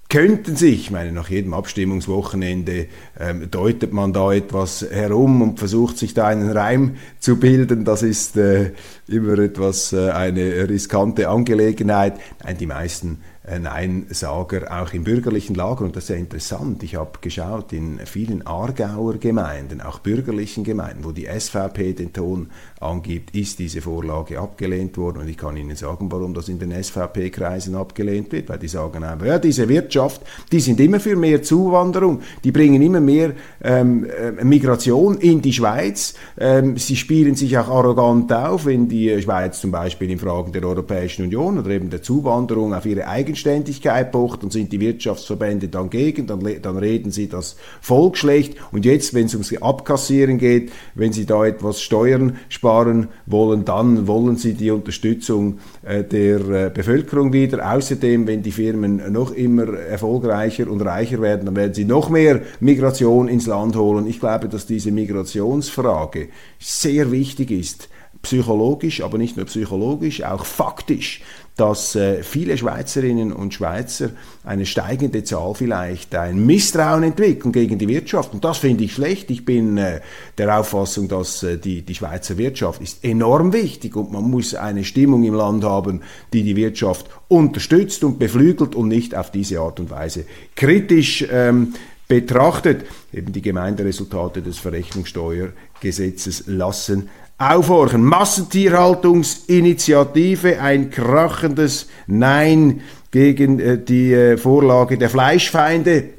könnten 0.08 0.56
sich, 0.56 0.80
ich 0.80 0.90
meine, 0.90 1.12
nach 1.12 1.28
jedem 1.28 1.52
Abstimmungswochenende 1.52 2.86
ähm, 3.20 3.50
deutet 3.50 3.92
man 3.92 4.12
da 4.12 4.32
etwas 4.32 4.82
herum 4.90 5.42
und 5.42 5.58
versucht 5.58 5.98
sich 5.98 6.14
da 6.14 6.26
einen 6.26 6.50
Reim 6.50 6.96
zu 7.18 7.36
bilden. 7.38 7.84
Das 7.84 8.02
ist 8.02 8.36
äh, 8.36 8.72
immer 9.06 9.38
etwas 9.38 9.92
äh, 9.92 10.10
eine 10.10 10.68
riskante 10.68 11.28
Angelegenheit. 11.28 12.14
Nein, 12.42 12.56
die 12.56 12.66
meisten 12.66 13.18
Nein-Sager 13.58 14.82
auch 14.82 14.92
im 14.92 15.04
bürgerlichen 15.04 15.54
Lager. 15.54 15.84
Und 15.84 15.96
das 15.96 16.04
ist 16.04 16.10
ja 16.10 16.16
interessant. 16.16 16.82
Ich 16.82 16.96
habe 16.96 17.18
geschaut 17.20 17.72
in 17.72 17.98
vielen 18.04 18.46
Aargauer 18.46 19.14
Gemeinden, 19.14 19.80
auch 19.80 20.00
bürgerlichen 20.00 20.64
Gemeinden, 20.64 21.04
wo 21.04 21.12
die 21.12 21.26
SVP 21.26 21.94
den 21.94 22.12
Ton 22.12 22.50
angibt, 22.80 23.34
ist 23.34 23.58
diese 23.58 23.80
Vorlage 23.80 24.38
abgelehnt 24.38 24.96
worden. 24.98 25.18
Und 25.18 25.28
ich 25.28 25.36
kann 25.36 25.56
Ihnen 25.56 25.74
sagen, 25.74 26.10
warum 26.12 26.32
das 26.34 26.48
in 26.48 26.58
den 26.58 26.72
SVP-Kreisen 26.72 27.74
abgelehnt 27.74 28.30
wird, 28.32 28.48
weil 28.48 28.58
die 28.58 28.68
sagen 28.68 29.02
einfach, 29.02 29.26
ja, 29.26 29.38
diese 29.38 29.68
Wirtschaft, 29.68 30.22
die 30.52 30.60
sind 30.60 30.78
immer 30.78 31.00
für 31.00 31.16
mehr 31.16 31.42
Zuwanderung, 31.42 32.20
die 32.44 32.52
bringen 32.52 32.80
immer 32.80 33.00
mehr 33.00 33.32
ähm, 33.62 34.04
äh, 34.04 34.44
Migration 34.44 35.18
in 35.18 35.42
die 35.42 35.52
Schweiz. 35.52 36.14
Ähm, 36.38 36.76
sie 36.76 36.94
spielen 36.94 37.34
sich 37.34 37.58
auch 37.58 37.68
arrogant 37.68 38.32
auf, 38.32 38.66
wenn 38.66 38.88
die 38.88 39.20
Schweiz 39.20 39.60
zum 39.60 39.72
Beispiel 39.72 40.10
in 40.10 40.18
Fragen 40.18 40.52
der 40.52 40.62
Europäischen 40.64 41.24
Union 41.24 41.58
oder 41.58 41.70
eben 41.70 41.90
der 41.90 42.02
Zuwanderung 42.02 42.74
auf 42.74 42.86
ihre 42.86 43.08
Eigenständigkeit 43.08 44.12
pocht 44.12 44.44
und 44.44 44.52
sind 44.52 44.72
die 44.72 44.80
Wirtschaftsverbände 44.80 45.68
dann 45.68 45.90
gegen, 45.90 46.26
dann, 46.28 46.46
dann 46.62 46.76
reden 46.76 47.10
sie 47.10 47.28
das 47.28 47.56
Volk 47.80 48.16
schlecht. 48.16 48.54
Und 48.70 48.84
jetzt, 48.84 49.14
wenn 49.14 49.26
es 49.26 49.34
ums 49.34 49.52
Abkassieren 49.60 50.38
geht, 50.38 50.70
wenn 50.94 51.12
sie 51.12 51.26
da 51.26 51.44
etwas 51.44 51.80
Steuern 51.80 52.36
sparen, 52.48 52.67
sparen 52.68 53.08
wollen, 53.24 53.64
dann 53.64 54.06
wollen 54.06 54.36
sie 54.36 54.52
die 54.52 54.70
Unterstützung 54.70 55.58
äh, 55.82 56.04
der 56.04 56.66
äh, 56.66 56.70
Bevölkerung 56.70 57.32
wieder. 57.32 57.72
Außerdem, 57.74 58.26
wenn 58.26 58.42
die 58.42 58.52
Firmen 58.52 59.10
noch 59.10 59.30
immer 59.30 59.72
erfolgreicher 59.72 60.70
und 60.70 60.82
reicher 60.82 61.22
werden, 61.22 61.46
dann 61.46 61.56
werden 61.56 61.72
sie 61.72 61.86
noch 61.86 62.10
mehr 62.10 62.42
Migration 62.60 63.28
ins 63.28 63.46
Land 63.46 63.74
holen. 63.74 64.06
Ich 64.06 64.20
glaube, 64.20 64.48
dass 64.48 64.66
diese 64.66 64.92
Migrationsfrage 64.92 66.28
sehr 66.58 67.10
wichtig 67.10 67.50
ist 67.50 67.88
psychologisch, 68.20 69.00
aber 69.00 69.16
nicht 69.16 69.36
nur 69.36 69.46
psychologisch, 69.46 70.24
auch 70.24 70.44
faktisch 70.44 71.22
dass 71.58 71.96
äh, 71.96 72.22
viele 72.22 72.56
Schweizerinnen 72.56 73.32
und 73.32 73.52
Schweizer 73.52 74.10
eine 74.44 74.64
steigende 74.64 75.24
Zahl 75.24 75.54
vielleicht 75.56 76.14
ein 76.14 76.46
Misstrauen 76.46 77.02
entwickeln 77.02 77.50
gegen 77.50 77.78
die 77.78 77.88
Wirtschaft. 77.88 78.32
Und 78.32 78.44
das 78.44 78.58
finde 78.58 78.84
ich 78.84 78.94
schlecht. 78.94 79.28
Ich 79.32 79.44
bin 79.44 79.76
äh, 79.76 80.00
der 80.38 80.56
Auffassung, 80.56 81.08
dass 81.08 81.42
äh, 81.42 81.58
die, 81.58 81.82
die 81.82 81.96
Schweizer 81.96 82.38
Wirtschaft 82.38 82.80
ist 82.80 83.04
enorm 83.04 83.52
wichtig 83.52 83.96
und 83.96 84.12
man 84.12 84.30
muss 84.30 84.54
eine 84.54 84.84
Stimmung 84.84 85.24
im 85.24 85.34
Land 85.34 85.64
haben, 85.64 86.02
die 86.32 86.44
die 86.44 86.54
Wirtschaft 86.54 87.06
unterstützt 87.26 88.04
und 88.04 88.20
beflügelt 88.20 88.76
und 88.76 88.86
nicht 88.86 89.16
auf 89.16 89.32
diese 89.32 89.58
Art 89.58 89.80
und 89.80 89.90
Weise 89.90 90.26
kritisch 90.54 91.26
ähm, 91.28 91.74
betrachtet. 92.06 92.86
Eben 93.12 93.32
die 93.32 93.42
Gemeinderesultate 93.42 94.42
des 94.42 94.58
Verrechnungssteuergesetzes 94.58 96.44
lassen 96.46 97.08
aufhorchen. 97.38 98.04
Massentierhaltungsinitiative, 98.04 100.60
ein 100.60 100.90
krachendes 100.90 101.88
Nein 102.06 102.82
gegen 103.10 103.58
äh, 103.60 103.78
die 103.78 104.12
äh, 104.12 104.36
Vorlage 104.36 104.98
der 104.98 105.08
Fleischfeinde 105.08 106.10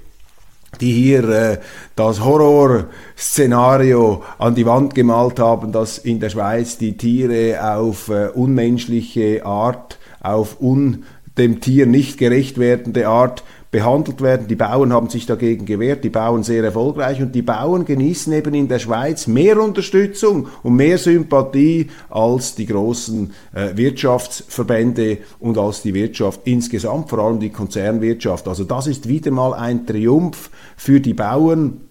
die 0.79 0.91
hier 0.91 1.29
äh, 1.29 1.57
das 1.95 2.23
Horrorszenario 2.23 4.23
an 4.37 4.55
die 4.55 4.65
Wand 4.65 4.95
gemalt 4.95 5.39
haben, 5.39 5.71
dass 5.71 5.97
in 5.97 6.19
der 6.19 6.29
Schweiz 6.29 6.77
die 6.77 6.95
Tiere 6.95 7.75
auf 7.75 8.09
äh, 8.09 8.27
unmenschliche 8.27 9.45
Art, 9.45 9.97
auf 10.21 10.61
un, 10.61 11.05
dem 11.37 11.61
Tier 11.61 11.85
nicht 11.85 12.17
gerecht 12.17 12.59
werdende 12.59 13.07
Art 13.07 13.43
behandelt 13.71 14.21
werden. 14.21 14.47
Die 14.47 14.55
Bauern 14.55 14.91
haben 14.91 15.09
sich 15.09 15.25
dagegen 15.25 15.65
gewehrt, 15.65 16.03
die 16.03 16.09
Bauern 16.09 16.43
sehr 16.43 16.63
erfolgreich 16.63 17.21
und 17.21 17.33
die 17.35 17.43
Bauern 17.43 17.85
genießen 17.85 18.33
eben 18.33 18.53
in 18.55 18.67
der 18.67 18.79
Schweiz 18.79 19.27
mehr 19.27 19.61
Unterstützung 19.61 20.47
und 20.63 20.75
mehr 20.75 20.97
Sympathie 20.97 21.89
als 22.09 22.55
die 22.55 22.65
großen 22.65 23.31
äh, 23.53 23.77
Wirtschaftsverbände 23.77 25.19
und 25.39 25.57
als 25.57 25.83
die 25.83 25.93
Wirtschaft 25.93 26.41
insgesamt, 26.45 27.09
vor 27.09 27.19
allem 27.19 27.39
die 27.39 27.51
Konzernwirtschaft. 27.51 28.47
Also 28.47 28.63
das 28.63 28.87
ist 28.87 29.07
wieder 29.07 29.31
mal 29.31 29.53
ein 29.53 29.85
Triumph 29.85 30.49
für 30.75 30.99
die 30.99 31.13
Bauern 31.13 31.81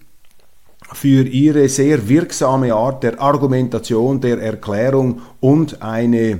für 0.91 1.23
ihre 1.23 1.69
sehr 1.69 2.09
wirksame 2.09 2.73
Art 2.73 3.03
der 3.03 3.21
Argumentation, 3.21 4.21
der 4.21 4.41
Erklärung 4.41 5.21
und 5.39 5.81
eine 5.83 6.39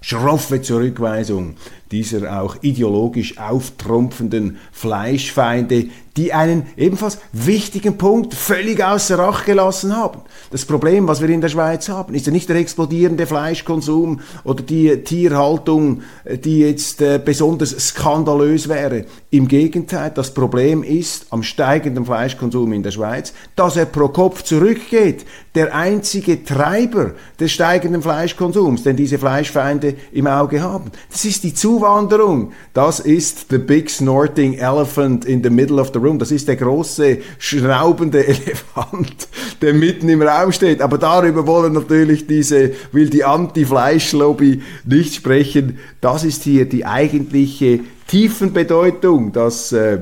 schroffe 0.00 0.60
Zurückweisung 0.62 1.56
dieser 1.90 2.42
auch 2.42 2.56
ideologisch 2.62 3.38
auftrumpfenden 3.38 4.58
Fleischfeinde, 4.72 5.86
die 6.16 6.32
einen 6.32 6.66
ebenfalls 6.76 7.18
wichtigen 7.32 7.98
Punkt 7.98 8.34
völlig 8.34 8.82
außer 8.82 9.18
Acht 9.18 9.44
gelassen 9.44 9.94
haben. 9.94 10.22
Das 10.50 10.64
Problem, 10.64 11.06
was 11.08 11.20
wir 11.20 11.28
in 11.28 11.40
der 11.40 11.48
Schweiz 11.48 11.88
haben, 11.88 12.14
ist 12.14 12.26
ja 12.26 12.32
nicht 12.32 12.48
der 12.48 12.56
explodierende 12.56 13.26
Fleischkonsum 13.26 14.20
oder 14.44 14.62
die 14.62 15.04
Tierhaltung, 15.04 16.02
die 16.44 16.60
jetzt 16.60 17.02
äh, 17.02 17.20
besonders 17.22 17.70
skandalös 17.70 18.68
wäre. 18.68 19.04
Im 19.30 19.46
Gegenteil, 19.46 20.10
das 20.14 20.32
Problem 20.32 20.82
ist 20.82 21.26
am 21.30 21.42
steigenden 21.42 22.06
Fleischkonsum 22.06 22.72
in 22.72 22.82
der 22.82 22.92
Schweiz, 22.92 23.34
dass 23.54 23.76
er 23.76 23.84
pro 23.84 24.08
Kopf 24.08 24.42
zurückgeht. 24.42 25.26
Der 25.54 25.74
einzige 25.74 26.44
Treiber 26.44 27.12
des 27.38 27.52
steigenden 27.52 28.02
Fleischkonsums, 28.02 28.82
den 28.82 28.96
diese 28.96 29.18
Fleischfeinde 29.18 29.94
im 30.12 30.26
Auge 30.26 30.62
haben, 30.62 30.90
das 31.10 31.24
ist 31.24 31.44
die 31.44 31.54
Zuwanderung. 31.76 32.52
Das 32.72 33.00
ist 33.00 33.50
the 33.50 33.58
big 33.58 33.90
snorting 33.90 34.54
elephant 34.54 35.26
in 35.26 35.42
the 35.42 35.50
middle 35.50 35.78
of 35.78 35.90
the 35.92 35.98
room. 35.98 36.18
Das 36.18 36.30
ist 36.30 36.48
der 36.48 36.56
große 36.56 37.18
schraubende 37.38 38.26
Elefant, 38.26 39.28
der 39.60 39.74
mitten 39.74 40.08
im 40.08 40.22
Raum 40.22 40.52
steht. 40.52 40.80
Aber 40.80 40.96
darüber 40.96 41.46
wollen 41.46 41.74
natürlich 41.74 42.26
diese, 42.26 42.72
will 42.92 43.10
die 43.10 43.24
Anti-Fleisch-Lobby 43.24 44.62
nicht 44.86 45.14
sprechen. 45.14 45.78
Das 46.00 46.24
ist 46.24 46.44
hier 46.44 46.66
die 46.66 46.86
eigentliche 46.86 47.80
Tiefenbedeutung, 48.06 49.32
dass 49.32 49.72
äh, 49.72 49.98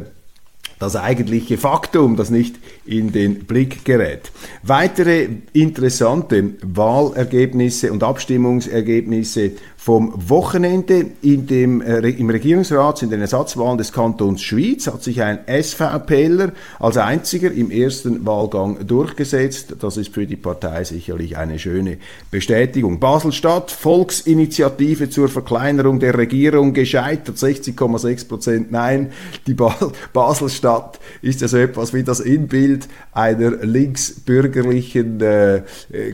das 0.78 0.94
eigentliche 0.94 1.58
Faktum, 1.58 2.16
das 2.16 2.30
nicht 2.30 2.56
in 2.86 3.12
den 3.12 3.44
Blick 3.44 3.84
gerät. 3.84 4.30
Weitere 4.62 5.28
interessante 5.52 6.50
Wahlergebnisse 6.62 7.92
und 7.92 8.02
Abstimmungsergebnisse 8.02 9.52
vom 9.84 10.14
Wochenende 10.30 11.10
in 11.20 11.46
dem, 11.46 11.82
äh, 11.82 11.98
im 12.08 12.30
Regierungsrat 12.30 13.02
in 13.02 13.10
den 13.10 13.20
Ersatzwahlen 13.20 13.76
des 13.76 13.92
Kantons 13.92 14.40
Schwyz 14.40 14.86
hat 14.86 15.02
sich 15.02 15.20
ein 15.20 15.40
SVPler 15.46 16.52
als 16.78 16.96
einziger 16.96 17.52
im 17.52 17.70
ersten 17.70 18.24
Wahlgang 18.24 18.86
durchgesetzt. 18.86 19.76
Das 19.80 19.98
ist 19.98 20.14
für 20.14 20.26
die 20.26 20.36
Partei 20.36 20.84
sicherlich 20.84 21.36
eine 21.36 21.58
schöne 21.58 21.98
Bestätigung. 22.30 22.98
Basel-Stadt, 22.98 23.70
Volksinitiative 23.70 25.10
zur 25.10 25.28
Verkleinerung 25.28 26.00
der 26.00 26.16
Regierung 26.16 26.72
gescheitert, 26.72 27.36
60,6 27.36 28.26
Prozent 28.26 28.72
Nein. 28.72 29.12
Die 29.46 29.52
ba 29.52 29.76
Basel-Stadt 30.14 30.98
ist 31.20 31.42
ja 31.42 31.48
so 31.48 31.58
etwas 31.58 31.92
wie 31.92 32.04
das 32.04 32.20
Inbild 32.20 32.73
einer 33.12 33.50
linksbürgerlichen 33.50 35.20
äh, 35.20 35.62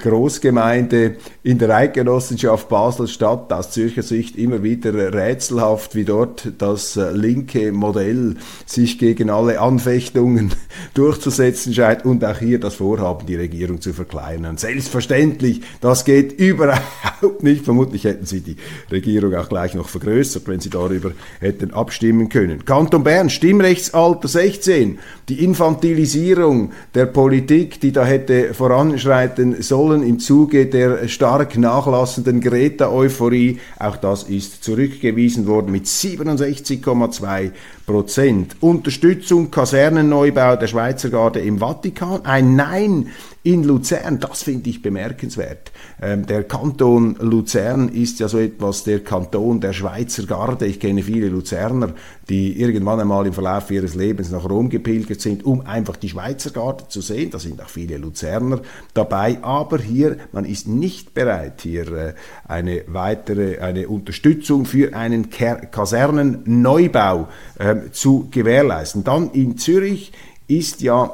Großgemeinde 0.02 1.16
in 1.42 1.58
der 1.58 1.70
Eidgenossenschaft 1.70 2.68
Basel-Stadt 2.68 3.52
aus 3.52 3.70
Zürcher 3.70 4.02
Sicht 4.02 4.36
immer 4.36 4.62
wieder 4.62 5.12
rätselhaft, 5.12 5.94
wie 5.94 6.04
dort 6.04 6.52
das 6.58 6.96
äh, 6.96 7.12
linke 7.12 7.72
Modell 7.72 8.36
sich 8.66 8.98
gegen 8.98 9.30
alle 9.30 9.60
Anfechtungen 9.60 10.52
durchzusetzen 10.94 11.72
scheint 11.72 12.04
und 12.04 12.24
auch 12.24 12.38
hier 12.38 12.60
das 12.60 12.74
Vorhaben, 12.74 13.26
die 13.26 13.36
Regierung 13.36 13.80
zu 13.80 13.92
verkleinern. 13.92 14.56
Selbstverständlich, 14.56 15.62
das 15.80 16.04
geht 16.04 16.32
überhaupt 16.38 17.42
nicht. 17.42 17.64
Vermutlich 17.64 18.04
hätten 18.04 18.26
sie 18.26 18.40
die 18.40 18.56
Regierung 18.90 19.34
auch 19.34 19.48
gleich 19.48 19.74
noch 19.74 19.88
vergrößert, 19.88 20.46
wenn 20.48 20.60
sie 20.60 20.70
darüber 20.70 21.12
hätten 21.40 21.72
abstimmen 21.72 22.28
können. 22.28 22.64
Kanton 22.64 23.04
Bern, 23.04 23.30
Stimmrechtsalter 23.30 24.28
16, 24.28 24.98
die 25.28 25.44
Infantilisierung 25.44 26.49
der 26.94 27.06
Politik, 27.06 27.80
die 27.80 27.92
da 27.92 28.04
hätte 28.04 28.54
voranschreiten 28.54 29.62
sollen 29.62 30.02
im 30.02 30.18
Zuge 30.18 30.66
der 30.66 31.08
stark 31.08 31.56
nachlassenden 31.56 32.40
Greta-Euphorie, 32.40 33.58
auch 33.78 33.96
das 33.96 34.24
ist 34.24 34.62
zurückgewiesen 34.64 35.46
worden 35.46 35.72
mit 35.72 35.86
67,2 35.86 37.50
Prozent. 37.86 38.56
Unterstützung 38.60 39.50
Kasernenneubau 39.50 40.56
der 40.56 40.66
Schweizer 40.68 41.10
Garde 41.10 41.40
im 41.40 41.58
Vatikan, 41.58 42.24
ein 42.24 42.54
Nein 42.54 43.08
in 43.42 43.64
Luzern, 43.64 44.20
das 44.20 44.42
finde 44.42 44.68
ich 44.68 44.82
bemerkenswert. 44.82 45.72
Ähm, 46.02 46.26
der 46.26 46.44
Kanton 46.44 47.16
Luzern 47.20 47.88
ist 47.88 48.20
ja 48.20 48.28
so 48.28 48.38
etwas 48.38 48.84
der 48.84 49.00
Kanton 49.00 49.60
der 49.60 49.72
Schweizer 49.72 50.24
Garde. 50.24 50.66
Ich 50.66 50.78
kenne 50.78 51.02
viele 51.02 51.28
Luzerner, 51.28 51.94
die 52.30 52.60
irgendwann 52.60 53.00
einmal 53.00 53.26
im 53.26 53.32
Verlauf 53.32 53.72
ihres 53.72 53.96
Lebens 53.96 54.30
nach 54.30 54.48
Rom 54.48 54.70
gepilgert 54.70 55.20
sind, 55.20 55.44
um 55.44 55.62
einfach 55.66 55.96
die 55.96 56.08
Schweizer 56.08 56.50
Garde 56.50 56.86
zu 56.88 57.00
sehen. 57.00 57.30
Da 57.30 57.40
sind 57.40 57.60
auch 57.60 57.68
viele 57.68 57.96
Luzerner 57.96 58.60
dabei. 58.94 59.38
Aber 59.42 59.78
hier, 59.78 60.16
man 60.30 60.44
ist 60.44 60.68
nicht 60.68 61.12
bereit, 61.12 61.62
hier 61.62 61.92
äh, 61.92 62.14
eine 62.46 62.84
weitere, 62.86 63.58
eine 63.58 63.88
Unterstützung 63.88 64.64
für 64.64 64.94
einen 64.94 65.28
Kasernenneubau 65.28 67.26
äh, 67.58 67.90
zu 67.90 68.28
gewährleisten. 68.30 69.02
Dann 69.02 69.32
in 69.32 69.58
Zürich 69.58 70.12
ist 70.46 70.82
ja 70.82 71.12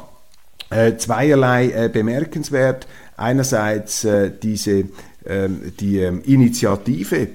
äh, 0.68 0.96
zweierlei 0.96 1.70
äh, 1.70 1.88
bemerkenswert. 1.90 2.86
Einerseits 3.16 4.06
diese, 4.42 4.84
ähm, 5.24 5.72
die 5.80 6.00
ähm, 6.00 6.20
Initiative, 6.26 7.28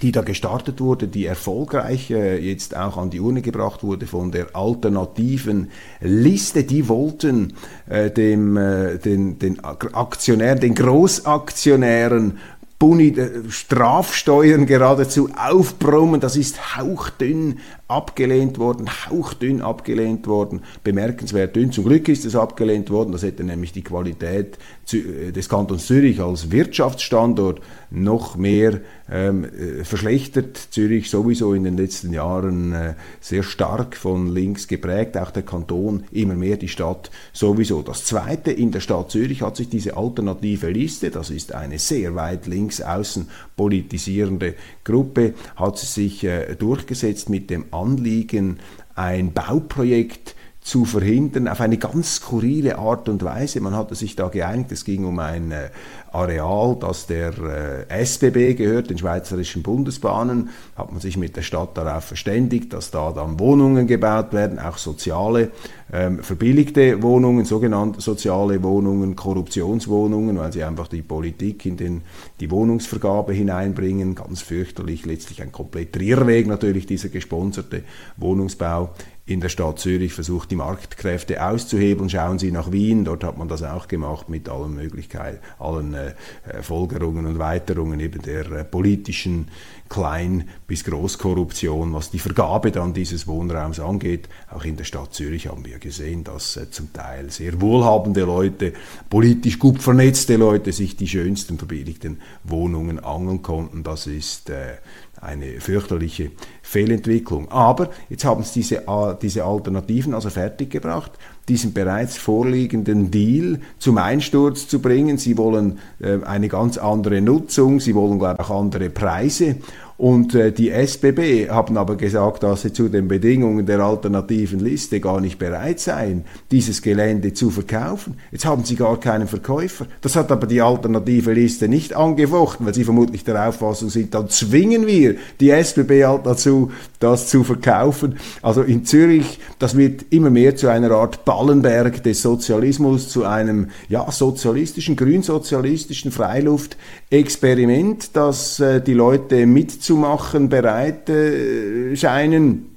die 0.00 0.12
da 0.12 0.22
gestartet 0.22 0.80
wurde, 0.80 1.08
die 1.08 1.26
erfolgreich 1.26 2.10
äh, 2.10 2.38
jetzt 2.38 2.76
auch 2.76 2.96
an 2.96 3.10
die 3.10 3.20
Urne 3.20 3.42
gebracht 3.42 3.82
wurde 3.82 4.06
von 4.06 4.30
der 4.32 4.56
alternativen 4.56 5.70
Liste, 6.00 6.64
die 6.64 6.88
wollten 6.88 7.54
äh, 7.88 8.10
dem, 8.10 8.56
äh, 8.56 8.98
den, 8.98 9.38
den 9.38 9.60
Aktionären, 9.62 10.60
den 10.60 10.74
Großaktionären 10.74 12.38
äh, 12.82 13.28
Strafsteuern 13.48 14.66
geradezu 14.66 15.30
aufbrummen. 15.36 16.20
Das 16.20 16.36
ist 16.36 16.76
hauchdünn 16.76 17.60
abgelehnt 17.92 18.58
worden, 18.58 18.88
hauchdünn 18.88 19.60
abgelehnt 19.60 20.26
worden, 20.26 20.62
bemerkenswert 20.82 21.54
dünn. 21.54 21.72
Zum 21.72 21.84
Glück 21.84 22.08
ist 22.08 22.24
es 22.24 22.34
abgelehnt 22.34 22.90
worden, 22.90 23.12
das 23.12 23.22
hätte 23.22 23.44
nämlich 23.44 23.72
die 23.72 23.82
Qualität 23.82 24.58
äh, 24.92 25.32
des 25.32 25.48
Kantons 25.48 25.86
Zürich 25.86 26.20
als 26.20 26.50
Wirtschaftsstandort 26.50 27.60
noch 27.90 28.36
mehr 28.36 28.80
ähm, 29.10 29.44
äh, 29.44 29.84
verschlechtert. 29.84 30.56
Zürich 30.70 31.10
sowieso 31.10 31.52
in 31.54 31.64
den 31.64 31.76
letzten 31.76 32.12
Jahren 32.12 32.72
äh, 32.72 32.94
sehr 33.20 33.42
stark 33.42 33.96
von 33.96 34.32
links 34.32 34.66
geprägt, 34.66 35.16
auch 35.16 35.30
der 35.30 35.42
Kanton, 35.42 36.04
immer 36.12 36.34
mehr 36.34 36.56
die 36.56 36.68
Stadt 36.68 37.10
sowieso. 37.32 37.82
Das 37.82 38.04
Zweite, 38.04 38.50
in 38.50 38.70
der 38.70 38.80
Stadt 38.80 39.10
Zürich 39.10 39.42
hat 39.42 39.56
sich 39.56 39.68
diese 39.68 39.96
alternative 39.96 40.70
Liste, 40.70 41.10
das 41.10 41.30
ist 41.30 41.54
eine 41.54 41.78
sehr 41.78 42.14
weit 42.14 42.46
links 42.46 42.80
außen 42.80 43.28
politisierende 43.56 44.54
Gruppe, 44.84 45.34
hat 45.56 45.78
sich 45.78 46.24
äh, 46.24 46.54
durchgesetzt 46.54 47.28
mit 47.28 47.50
dem 47.50 47.66
Anliegen, 47.82 48.58
ein 48.94 49.32
Bauprojekt 49.32 50.36
zu 50.62 50.84
verhindern 50.84 51.48
auf 51.48 51.60
eine 51.60 51.76
ganz 51.76 52.16
skurrile 52.16 52.78
Art 52.78 53.08
und 53.08 53.24
Weise. 53.24 53.60
Man 53.60 53.74
hatte 53.74 53.96
sich 53.96 54.14
da 54.14 54.28
geeinigt, 54.28 54.70
es 54.70 54.84
ging 54.84 55.04
um 55.04 55.18
ein 55.18 55.50
äh, 55.50 55.70
Areal, 56.12 56.76
das 56.78 57.08
der 57.08 57.86
äh, 57.90 58.02
SBB 58.02 58.56
gehört, 58.56 58.88
den 58.88 58.96
Schweizerischen 58.96 59.64
Bundesbahnen, 59.64 60.50
hat 60.76 60.92
man 60.92 61.00
sich 61.00 61.16
mit 61.16 61.34
der 61.36 61.42
Stadt 61.42 61.76
darauf 61.76 62.04
verständigt, 62.04 62.72
dass 62.72 62.92
da 62.92 63.10
dann 63.10 63.40
Wohnungen 63.40 63.88
gebaut 63.88 64.32
werden, 64.32 64.60
auch 64.60 64.78
soziale, 64.78 65.50
ähm, 65.92 66.22
verbilligte 66.22 67.02
Wohnungen, 67.02 67.44
sogenannte 67.44 68.00
soziale 68.00 68.62
Wohnungen, 68.62 69.16
Korruptionswohnungen, 69.16 70.38
weil 70.38 70.52
sie 70.52 70.62
einfach 70.62 70.86
die 70.86 71.02
Politik 71.02 71.66
in 71.66 71.76
den, 71.76 72.02
die 72.38 72.52
Wohnungsvergabe 72.52 73.32
hineinbringen, 73.32 74.14
ganz 74.14 74.42
fürchterlich, 74.42 75.06
letztlich 75.06 75.42
ein 75.42 75.50
kompletter 75.50 76.00
Irrweg 76.00 76.46
natürlich, 76.46 76.86
dieser 76.86 77.08
gesponserte 77.08 77.82
Wohnungsbau 78.16 78.90
in 79.24 79.40
der 79.40 79.48
Stadt 79.48 79.78
Zürich 79.78 80.12
versucht, 80.12 80.50
die 80.50 80.56
Marktkräfte 80.56 81.44
auszuhebeln. 81.44 82.10
Schauen 82.10 82.40
Sie 82.40 82.50
nach 82.50 82.72
Wien, 82.72 83.04
dort 83.04 83.22
hat 83.22 83.38
man 83.38 83.46
das 83.46 83.62
auch 83.62 83.86
gemacht 83.86 84.28
mit 84.28 84.48
allen 84.48 84.74
Möglichkeiten, 84.74 85.38
allen 85.60 85.94
äh, 85.94 86.14
Folgerungen 86.60 87.26
und 87.26 87.38
Weiterungen 87.38 88.00
eben 88.00 88.20
der 88.22 88.50
äh, 88.50 88.64
politischen 88.64 89.48
Klein- 89.88 90.48
bis 90.66 90.82
Großkorruption, 90.84 91.92
was 91.92 92.10
die 92.10 92.18
Vergabe 92.18 92.72
dann 92.72 92.94
dieses 92.94 93.28
Wohnraums 93.28 93.78
angeht. 93.78 94.28
Auch 94.50 94.64
in 94.64 94.76
der 94.76 94.84
Stadt 94.84 95.14
Zürich 95.14 95.48
haben 95.48 95.64
wir 95.66 95.78
gesehen, 95.78 96.24
dass 96.24 96.56
äh, 96.56 96.70
zum 96.70 96.92
Teil 96.92 97.30
sehr 97.30 97.60
wohlhabende 97.60 98.22
Leute, 98.22 98.72
politisch 99.08 99.60
gut 99.60 99.80
vernetzte 99.80 100.36
Leute 100.36 100.72
sich 100.72 100.96
die 100.96 101.06
schönsten 101.08 101.58
verbilligten 101.58 102.20
Wohnungen 102.42 102.98
angeln 102.98 103.42
konnten. 103.42 103.84
Das 103.84 104.08
ist 104.08 104.50
äh, 104.50 104.78
eine 105.22 105.60
fürchterliche 105.60 106.32
Fehlentwicklung. 106.62 107.50
Aber 107.50 107.90
jetzt 108.10 108.24
haben 108.24 108.42
sie 108.42 108.60
diese, 108.60 108.88
äh, 108.88 109.14
diese 109.22 109.44
Alternativen 109.44 110.14
also 110.14 110.30
fertiggebracht, 110.30 111.12
diesen 111.48 111.72
bereits 111.72 112.16
vorliegenden 112.16 113.10
Deal 113.10 113.60
zum 113.78 113.98
Einsturz 113.98 114.66
zu 114.66 114.82
bringen. 114.82 115.18
Sie 115.18 115.38
wollen 115.38 115.78
äh, 116.00 116.18
eine 116.24 116.48
ganz 116.48 116.76
andere 116.76 117.20
Nutzung, 117.20 117.78
sie 117.78 117.94
wollen, 117.94 118.18
glaube 118.18 118.36
ich, 118.40 118.46
auch 118.48 118.60
andere 118.60 118.90
Preise. 118.90 119.56
Und 120.02 120.34
äh, 120.34 120.50
die 120.50 120.68
SBB 120.68 121.48
haben 121.48 121.76
aber 121.76 121.94
gesagt, 121.94 122.42
dass 122.42 122.62
sie 122.62 122.72
zu 122.72 122.88
den 122.88 123.06
Bedingungen 123.06 123.66
der 123.66 123.78
alternativen 123.78 124.58
Liste 124.58 124.98
gar 124.98 125.20
nicht 125.20 125.38
bereit 125.38 125.78
seien, 125.78 126.24
dieses 126.50 126.82
Gelände 126.82 127.34
zu 127.34 127.50
verkaufen. 127.50 128.16
Jetzt 128.32 128.44
haben 128.44 128.64
sie 128.64 128.74
gar 128.74 128.98
keinen 128.98 129.28
Verkäufer. 129.28 129.86
Das 130.00 130.16
hat 130.16 130.32
aber 130.32 130.48
die 130.48 130.60
alternative 130.60 131.32
Liste 131.32 131.68
nicht 131.68 131.94
angefochten, 131.94 132.66
weil 132.66 132.74
sie 132.74 132.82
vermutlich 132.82 133.22
der 133.22 133.48
Auffassung 133.48 133.90
sind, 133.90 134.12
dann 134.12 134.28
zwingen 134.28 134.88
wir 134.88 135.14
die 135.38 135.50
SBB 135.50 136.04
halt 136.04 136.26
dazu, 136.26 136.72
das 136.98 137.28
zu 137.28 137.44
verkaufen. 137.44 138.16
Also 138.42 138.62
in 138.62 138.84
Zürich, 138.84 139.38
das 139.60 139.76
wird 139.76 140.06
immer 140.10 140.30
mehr 140.30 140.56
zu 140.56 140.66
einer 140.66 140.90
Art 140.90 141.24
Ballenberg 141.24 142.02
des 142.02 142.22
Sozialismus, 142.22 143.08
zu 143.08 143.22
einem 143.22 143.68
ja, 143.88 144.10
sozialistischen, 144.10 144.96
grünsozialistischen 144.96 146.10
Freiluftexperiment, 146.10 148.16
das 148.16 148.58
äh, 148.58 148.80
die 148.80 148.94
Leute 148.94 149.46
mitzu 149.46 149.91
mitzumachen 149.92 150.48
bereit 150.48 151.08
äh, 151.08 151.94
scheinen 151.96 152.68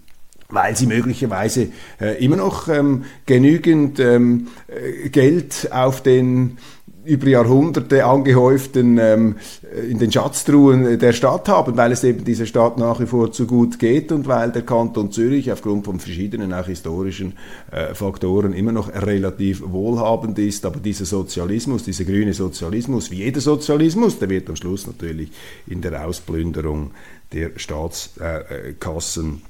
weil 0.47 0.75
sie 0.75 0.85
möglicherweise 0.85 1.69
äh, 1.99 2.23
immer 2.23 2.35
noch 2.35 2.67
ähm, 2.67 3.05
genügend 3.25 3.99
ähm, 3.99 4.47
äh, 4.67 5.09
Geld 5.09 5.69
auf 5.71 6.03
den 6.03 6.59
über 7.05 7.27
Jahrhunderte 7.27 8.05
angehäuften 8.05 8.97
ähm, 8.97 9.35
äh, 9.63 9.81
in 9.89 9.99
den 9.99 10.11
Schatztruhen 10.11 10.99
der 10.99 11.13
Stadt 11.13 11.47
haben, 11.47 11.77
weil 11.77 11.91
es 11.91 12.03
eben 12.03 12.23
dieser 12.23 12.45
Stadt 12.45 12.77
nach 12.77 12.99
wie 12.99 13.05
vor 13.05 13.31
zu 13.31 13.47
gut 13.47 13.79
geht 13.79 14.11
und 14.11 14.27
weil 14.27 14.51
der 14.51 14.63
Kanton 14.63 15.11
Zürich 15.11 15.51
aufgrund 15.51 15.85
von 15.85 15.99
verschiedenen 15.99 16.53
auch 16.53 16.65
historischen 16.65 17.33
äh, 17.71 17.93
Faktoren 17.93 18.53
immer 18.53 18.71
noch 18.71 18.93
relativ 18.93 19.61
wohlhabend 19.65 20.39
ist. 20.39 20.65
Aber 20.65 20.79
dieser 20.79 21.05
Sozialismus, 21.05 21.83
dieser 21.83 22.05
grüne 22.05 22.33
Sozialismus, 22.33 23.11
wie 23.11 23.17
jeder 23.17 23.41
Sozialismus, 23.41 24.19
der 24.19 24.29
wird 24.29 24.49
am 24.49 24.55
Schluss 24.55 24.87
natürlich 24.87 25.31
in 25.67 25.81
der 25.81 26.05
Ausplünderung 26.05 26.91
der 27.31 27.51
Staatskassen 27.55 29.41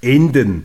äh, 0.00 0.14
enden. 0.16 0.64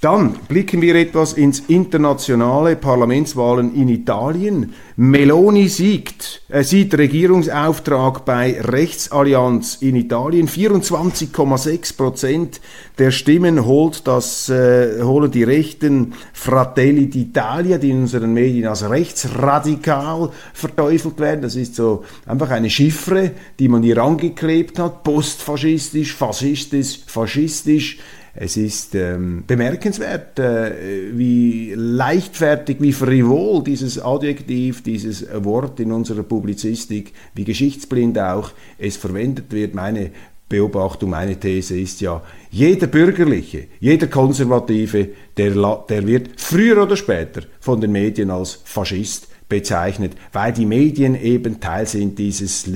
Dann 0.00 0.32
blicken 0.48 0.80
wir 0.80 0.94
etwas 0.94 1.34
ins 1.34 1.60
internationale 1.60 2.74
Parlamentswahlen 2.74 3.74
in 3.74 3.90
Italien. 3.90 4.72
Meloni 4.96 5.68
siegt, 5.68 6.40
er 6.48 6.64
sieht 6.64 6.96
Regierungsauftrag 6.96 8.24
bei 8.24 8.58
Rechtsallianz 8.62 9.76
in 9.82 9.96
Italien. 9.96 10.48
24,6 10.48 11.96
Prozent 11.98 12.62
der 12.98 13.10
Stimmen 13.10 13.66
holt 13.66 14.06
das, 14.06 14.48
äh, 14.48 15.02
holen 15.02 15.30
die 15.30 15.44
rechten 15.44 16.14
Fratelli 16.32 17.10
d'Italia, 17.10 17.76
die 17.76 17.90
in 17.90 18.00
unseren 18.00 18.32
Medien 18.32 18.68
als 18.68 18.88
rechtsradikal 18.88 20.30
verteufelt 20.54 21.20
werden. 21.20 21.42
Das 21.42 21.56
ist 21.56 21.74
so 21.74 22.04
einfach 22.24 22.48
eine 22.48 22.70
Chiffre, 22.70 23.32
die 23.58 23.68
man 23.68 23.82
hier 23.82 23.98
angeklebt 23.98 24.78
hat. 24.78 25.02
Postfaschistisch, 25.02 26.14
faschistisch, 26.14 27.00
faschistisch 27.06 27.98
Es 28.34 28.56
ist 28.56 28.94
ähm, 28.94 29.44
bemerkenswert, 29.46 30.38
äh, 30.38 31.10
wie 31.12 31.74
leichtfertig, 31.74 32.76
wie 32.80 32.92
frivol 32.92 33.64
dieses 33.64 34.00
Adjektiv, 34.00 34.82
dieses 34.82 35.26
Wort 35.44 35.80
in 35.80 35.90
unserer 35.90 36.22
Publizistik, 36.22 37.12
wie 37.34 37.44
geschichtsblind 37.44 38.18
auch 38.18 38.52
es 38.78 38.96
verwendet 38.96 39.52
wird. 39.52 39.74
Meine 39.74 40.10
Beobachtung, 40.48 41.10
meine 41.10 41.38
These 41.38 41.78
ist 41.78 42.00
ja, 42.00 42.22
jeder 42.50 42.88
Bürgerliche, 42.88 43.68
jeder 43.78 44.08
Konservative, 44.08 45.08
der, 45.36 45.84
der 45.88 46.06
wird 46.06 46.30
früher 46.36 46.82
oder 46.82 46.96
später 46.96 47.42
von 47.60 47.80
den 47.80 47.92
Medien 47.92 48.30
als 48.30 48.60
Faschist 48.64 49.28
bezeichnet, 49.48 50.12
weil 50.32 50.52
die 50.52 50.66
Medien 50.66 51.20
eben 51.20 51.60
Teil 51.60 51.86
sind 51.86 52.18
dieses 52.18 52.66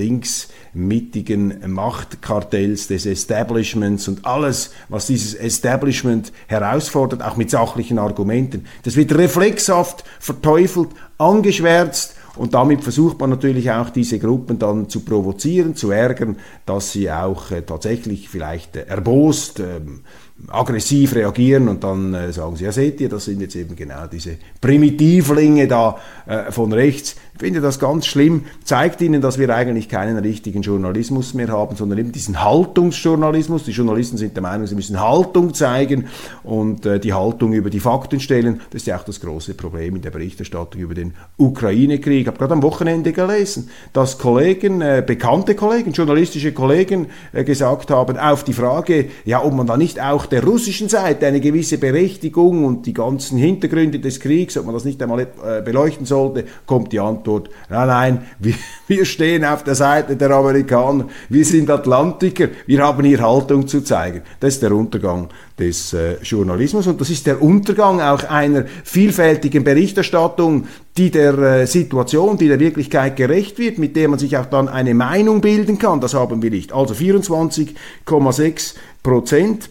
linksmittigen 0.75 1.71
Machtkartells 1.71 2.87
des 2.87 3.05
Establishments 3.05 4.07
und 4.07 4.25
alles, 4.25 4.71
was 4.89 5.07
dieses 5.07 5.33
Establishment 5.33 6.31
herausfordert, 6.47 7.23
auch 7.23 7.37
mit 7.37 7.49
sachlichen 7.49 7.97
Argumenten, 7.97 8.65
das 8.83 8.95
wird 8.95 9.15
reflexhaft 9.15 10.03
verteufelt, 10.19 10.89
angeschwärzt 11.17 12.15
und 12.35 12.53
damit 12.53 12.83
versucht 12.83 13.19
man 13.19 13.29
natürlich 13.29 13.71
auch 13.71 13.89
diese 13.89 14.19
Gruppen 14.19 14.59
dann 14.59 14.89
zu 14.89 14.99
provozieren, 14.99 15.75
zu 15.75 15.91
ärgern, 15.91 16.37
dass 16.65 16.91
sie 16.91 17.09
auch 17.09 17.51
äh, 17.51 17.61
tatsächlich 17.61 18.27
vielleicht 18.27 18.75
äh, 18.75 18.85
erbost, 18.87 19.61
ähm, 19.61 20.01
aggressiv 20.49 21.15
reagieren 21.15 21.69
und 21.69 21.83
dann 21.83 22.13
äh, 22.13 22.33
sagen 22.33 22.57
sie, 22.57 22.65
ja 22.65 22.71
seht 22.73 22.99
ihr, 22.99 23.07
das 23.07 23.25
sind 23.25 23.39
jetzt 23.39 23.55
eben 23.55 23.75
genau 23.75 24.05
diese 24.11 24.37
Primitivlinge 24.59 25.67
da 25.67 25.97
äh, 26.25 26.51
von 26.51 26.73
rechts. 26.73 27.15
Ich 27.37 27.41
finde 27.41 27.59
das 27.59 27.79
ganz 27.79 28.05
schlimm, 28.05 28.45
zeigt 28.63 29.01
ihnen, 29.01 29.21
dass 29.21 29.37
wir 29.37 29.53
eigentlich 29.53 29.89
keinen 29.89 30.15
richtigen 30.19 30.61
Journalismus 30.61 31.33
mehr 31.33 31.49
haben, 31.49 31.75
sondern 31.75 31.99
eben 31.99 32.13
diesen 32.13 32.41
Haltungsjournalismus. 32.41 33.65
Die 33.65 33.71
Journalisten 33.71 34.15
sind 34.15 34.37
der 34.37 34.41
Meinung, 34.41 34.67
sie 34.67 34.75
müssen 34.75 35.01
Haltung 35.01 35.53
zeigen 35.53 36.05
und 36.43 36.85
äh, 36.85 36.97
die 36.97 37.11
Haltung 37.11 37.51
über 37.51 37.69
die 37.69 37.81
Fakten 37.81 38.21
stellen. 38.21 38.61
Das 38.69 38.83
ist 38.83 38.87
ja 38.87 38.95
auch 38.95 39.03
das 39.03 39.19
große 39.19 39.53
Problem 39.53 39.97
in 39.97 40.01
der 40.01 40.11
Berichterstattung 40.11 40.79
über 40.79 40.93
den 40.93 41.13
Ukraine-Krieg. 41.35 42.21
Ich 42.21 42.27
habe 42.27 42.37
gerade 42.37 42.53
am 42.53 42.63
Wochenende 42.63 43.11
gelesen, 43.11 43.69
dass 43.91 44.17
Kollegen, 44.17 44.79
äh, 44.79 45.03
bekannte 45.05 45.55
Kollegen, 45.55 45.91
journalistische 45.91 46.53
Kollegen 46.53 47.07
äh, 47.33 47.43
gesagt 47.43 47.91
haben, 47.91 48.17
auf 48.17 48.45
die 48.45 48.53
Frage, 48.53 49.09
ja, 49.25 49.43
ob 49.43 49.53
man 49.53 49.67
da 49.67 49.75
nicht 49.75 50.01
auch 50.01 50.25
der 50.25 50.41
russischen 50.41 50.87
Seite 50.87 51.27
eine 51.27 51.41
gewisse 51.41 51.79
Berechtigung 51.79 52.63
und 52.63 52.85
die 52.85 52.93
ganzen 52.93 53.37
Hintergründe 53.37 53.99
des 53.99 54.21
Kriegs, 54.21 54.55
ob 54.55 54.67
man 54.67 54.73
das 54.73 54.85
nicht 54.85 55.03
einmal 55.03 55.19
äh, 55.19 55.61
beleuchten 55.61 56.05
sollte, 56.05 56.45
kommt 56.65 56.93
die 56.93 57.01
Antwort, 57.01 57.24
Antwort, 57.25 57.49
nein, 57.69 57.87
nein, 57.87 58.27
wir, 58.39 58.53
wir 58.87 59.05
stehen 59.05 59.43
auf 59.43 59.63
der 59.63 59.75
Seite 59.75 60.15
der 60.15 60.31
Amerikaner, 60.31 61.07
wir 61.29 61.43
sind 61.43 61.69
Atlantiker, 61.69 62.49
wir 62.67 62.83
haben 62.83 63.03
hier 63.03 63.21
Haltung 63.21 63.67
zu 63.67 63.81
zeigen. 63.81 64.21
Das 64.39 64.55
ist 64.55 64.61
der 64.61 64.71
Untergang 64.71 65.29
des 65.57 65.93
äh, 65.93 66.17
Journalismus 66.21 66.85
und 66.87 67.01
das 67.01 67.09
ist 67.09 67.25
der 67.25 67.41
Untergang 67.41 68.01
auch 68.01 68.23
einer 68.25 68.65
vielfältigen 68.83 69.63
Berichterstattung, 69.63 70.67
die 70.97 71.09
der 71.09 71.37
äh, 71.37 71.67
Situation, 71.67 72.37
die 72.37 72.47
der 72.47 72.59
Wirklichkeit 72.59 73.15
gerecht 73.15 73.57
wird, 73.57 73.79
mit 73.79 73.95
der 73.95 74.07
man 74.07 74.19
sich 74.19 74.37
auch 74.37 74.45
dann 74.45 74.69
eine 74.69 74.93
Meinung 74.93 75.41
bilden 75.41 75.79
kann. 75.79 76.01
Das 76.01 76.13
haben 76.13 76.43
wir 76.43 76.51
nicht. 76.51 76.73
Also 76.73 76.93
24,6 76.93 78.75
Prozent 79.01 79.69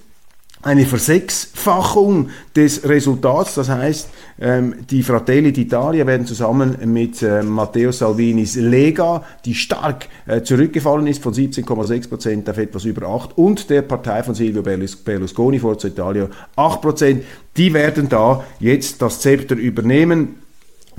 eine 0.64 0.86
Versechsfachung 0.86 2.30
des 2.56 2.88
Resultats. 2.88 3.54
Das 3.54 3.68
heißt, 3.68 4.08
ähm, 4.40 4.74
die 4.90 5.02
Fratelli 5.02 5.50
d'Italia 5.50 6.06
werden 6.06 6.26
zusammen 6.26 6.76
mit 6.86 7.22
äh, 7.22 7.42
Matteo 7.42 7.92
Salvinis 7.92 8.56
Lega, 8.56 9.22
die 9.44 9.54
stark 9.54 10.08
äh, 10.26 10.42
zurückgefallen 10.42 11.06
ist 11.06 11.22
von 11.22 11.34
17,6 11.34 12.08
Prozent 12.08 12.50
auf 12.50 12.58
etwas 12.58 12.84
über 12.84 13.06
8 13.06 13.36
und 13.36 13.68
der 13.70 13.82
Partei 13.82 14.22
von 14.22 14.34
Silvio 14.34 14.62
Berlusconi, 14.62 15.58
Forza 15.58 15.88
Italia, 15.88 16.28
8 16.56 16.80
Prozent, 16.80 17.24
die 17.56 17.72
werden 17.72 18.08
da 18.08 18.42
jetzt 18.58 19.02
das 19.02 19.20
Zepter 19.20 19.54
übernehmen. 19.54 20.43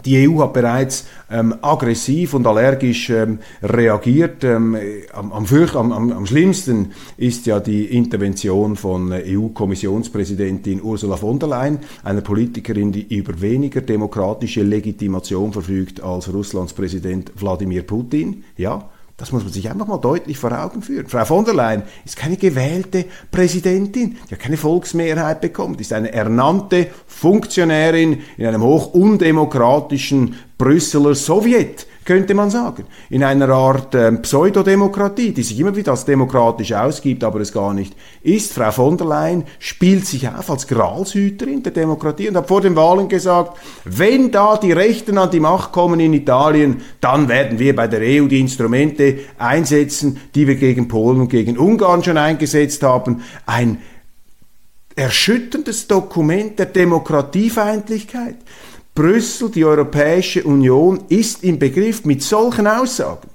Die 0.03 0.27
EU 0.27 0.39
hat 0.39 0.53
bereits 0.53 1.05
ähm, 1.31 1.55
aggressiv 1.61 2.33
und 2.33 2.45
allergisch 2.45 3.09
ähm, 3.09 3.39
reagiert. 3.63 4.43
Ähm, 4.43 4.77
am, 5.13 5.31
am, 5.31 5.45
fürcht, 5.45 5.75
am, 5.75 5.91
am, 5.91 6.25
schlimmsten 6.25 6.91
ist 7.17 7.45
ja 7.45 7.59
die 7.59 7.85
Intervention 7.85 8.75
von 8.75 9.11
EU-Kommissionspräsidentin 9.11 10.81
Ursula 10.81 11.17
von 11.17 11.39
der 11.39 11.49
Leyen, 11.49 11.79
einer 12.03 12.21
Politikerin, 12.21 12.91
die 12.91 13.15
über 13.15 13.39
weniger 13.41 13.81
demokratische 13.81 14.63
Legitimation 14.63 15.53
verfügt 15.53 16.01
als 16.01 16.31
Russlands 16.31 16.73
Präsident 16.73 17.31
Wladimir 17.35 17.83
Putin. 17.83 18.43
Ja, 18.57 18.89
das 19.17 19.31
muss 19.31 19.43
man 19.43 19.53
sich 19.53 19.69
einfach 19.69 19.87
mal 19.87 19.97
deutlich 19.97 20.37
vor 20.37 20.51
Augen 20.51 20.81
führen. 20.81 21.07
Frau 21.07 21.23
von 21.23 21.45
der 21.45 21.53
Leyen 21.53 21.83
ist 22.03 22.17
keine 22.17 22.35
gewählte 22.35 23.05
Präsidentin, 23.31 24.17
die 24.29 24.33
hat 24.33 24.41
keine 24.41 24.57
Volksmehrheit 24.57 25.39
bekommen, 25.39 25.77
die 25.77 25.83
ist 25.83 25.93
eine 25.93 26.11
ernannte 26.11 26.87
Funktionärin 27.07 28.21
in 28.37 28.45
einem 28.45 28.61
hoch 28.61 28.93
undemokratischen 28.93 30.35
Brüsseler 30.57 31.15
Sowjet 31.15 31.87
könnte 32.05 32.35
man 32.35 32.51
sagen. 32.51 32.85
In 33.09 33.23
einer 33.23 33.49
Art 33.49 33.95
äh, 33.95 34.11
Pseudodemokratie, 34.11 35.31
die 35.31 35.43
sich 35.43 35.59
immer 35.59 35.75
wieder 35.75 35.91
als 35.91 36.05
demokratisch 36.05 36.71
ausgibt, 36.71 37.23
aber 37.23 37.39
es 37.41 37.51
gar 37.51 37.73
nicht 37.73 37.95
ist. 38.21 38.53
Frau 38.53 38.71
von 38.71 38.97
der 38.97 39.07
Leyen 39.07 39.43
spielt 39.59 40.05
sich 40.05 40.29
auf 40.29 40.49
als 40.49 40.67
Gralshüterin 40.67 41.63
der 41.63 41.71
Demokratie 41.73 42.29
und 42.29 42.37
hat 42.37 42.47
vor 42.47 42.61
den 42.61 42.75
Wahlen 42.75 43.09
gesagt, 43.09 43.57
wenn 43.83 44.31
da 44.31 44.57
die 44.57 44.71
Rechten 44.71 45.17
an 45.17 45.31
die 45.31 45.39
Macht 45.39 45.71
kommen 45.71 45.99
in 45.99 46.13
Italien, 46.13 46.81
dann 47.01 47.27
werden 47.27 47.57
wir 47.57 47.75
bei 47.75 47.87
der 47.87 48.01
EU 48.01 48.27
die 48.27 48.39
Instrumente 48.39 49.19
einsetzen, 49.39 50.19
die 50.35 50.47
wir 50.47 50.55
gegen 50.55 50.87
Polen 50.87 51.21
und 51.21 51.29
gegen 51.29 51.57
Ungarn 51.57 52.03
schon 52.03 52.17
eingesetzt 52.17 52.83
haben. 52.83 53.23
Ein 53.47 53.79
erschütterndes 54.95 55.87
Dokument 55.87 56.57
der 56.59 56.67
Demokratiefeindlichkeit. 56.67 58.37
Brüssel, 58.95 59.51
die 59.51 59.65
Europäische 59.65 60.43
Union, 60.43 61.01
ist 61.09 61.43
im 61.43 61.59
Begriff, 61.59 62.05
mit 62.05 62.23
solchen 62.23 62.65
Aussagen 62.65 63.29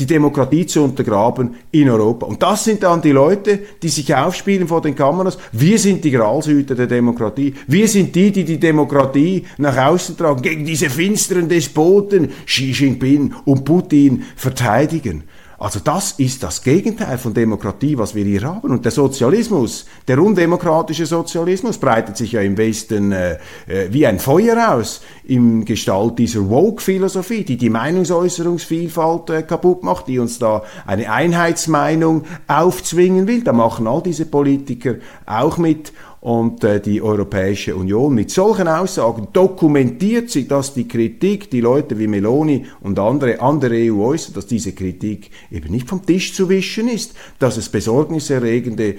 die 0.00 0.06
Demokratie 0.06 0.66
zu 0.66 0.82
untergraben 0.82 1.54
in 1.72 1.90
Europa. 1.90 2.26
Und 2.26 2.42
das 2.42 2.64
sind 2.64 2.82
dann 2.82 3.02
die 3.02 3.10
Leute, 3.10 3.60
die 3.82 3.88
sich 3.88 4.14
aufspielen 4.14 4.66
vor 4.66 4.80
den 4.80 4.94
Kameras. 4.94 5.36
Wir 5.52 5.78
sind 5.78 6.02
die 6.04 6.10
Gralshüter 6.10 6.74
der 6.74 6.86
Demokratie. 6.86 7.54
Wir 7.66 7.86
sind 7.86 8.14
die, 8.14 8.30
die 8.32 8.44
die 8.44 8.58
Demokratie 8.58 9.44
nach 9.58 9.76
außen 9.76 10.16
tragen, 10.16 10.40
gegen 10.40 10.64
diese 10.64 10.88
finsteren 10.88 11.48
Despoten 11.48 12.30
Xi 12.46 12.70
Jinping 12.70 13.34
und 13.44 13.64
Putin 13.64 14.24
verteidigen. 14.36 15.24
Also 15.60 15.78
das 15.78 16.12
ist 16.12 16.42
das 16.42 16.62
Gegenteil 16.62 17.18
von 17.18 17.34
Demokratie, 17.34 17.98
was 17.98 18.14
wir 18.14 18.24
hier 18.24 18.44
haben. 18.44 18.70
Und 18.70 18.86
der 18.86 18.92
Sozialismus, 18.92 19.84
der 20.08 20.18
undemokratische 20.18 21.04
Sozialismus, 21.04 21.76
breitet 21.76 22.16
sich 22.16 22.32
ja 22.32 22.40
im 22.40 22.56
Westen 22.56 23.12
äh, 23.12 23.34
äh, 23.66 23.88
wie 23.90 24.06
ein 24.06 24.18
Feuer 24.18 24.74
aus 24.74 25.02
im 25.24 25.66
Gestalt 25.66 26.18
dieser 26.18 26.48
Woke-Philosophie, 26.48 27.44
die 27.44 27.58
die 27.58 27.68
Meinungsäußerungsvielfalt 27.68 29.28
äh, 29.28 29.42
kaputt 29.42 29.82
macht, 29.84 30.08
die 30.08 30.18
uns 30.18 30.38
da 30.38 30.62
eine 30.86 31.12
Einheitsmeinung 31.12 32.24
aufzwingen 32.48 33.26
will. 33.26 33.44
Da 33.44 33.52
machen 33.52 33.86
all 33.86 34.02
diese 34.02 34.24
Politiker 34.24 34.94
auch 35.26 35.58
mit 35.58 35.92
und 36.20 36.62
äh, 36.64 36.80
die 36.80 37.00
Europäische 37.00 37.74
Union 37.74 38.14
mit 38.14 38.30
solchen 38.30 38.68
Aussagen 38.68 39.28
dokumentiert 39.32 40.30
sie, 40.30 40.46
dass 40.46 40.74
die 40.74 40.86
Kritik, 40.86 41.50
die 41.50 41.60
Leute 41.60 41.98
wie 41.98 42.06
Meloni 42.06 42.66
und 42.82 42.98
andere 42.98 43.40
an 43.40 43.60
der 43.60 43.70
EU 43.70 44.04
äußern, 44.04 44.34
dass 44.34 44.46
diese 44.46 44.72
Kritik 44.72 45.30
eben 45.50 45.70
nicht 45.70 45.88
vom 45.88 46.04
Tisch 46.04 46.34
zu 46.34 46.48
wischen 46.48 46.88
ist, 46.88 47.14
dass 47.38 47.56
es 47.56 47.70
besorgniserregende 47.70 48.96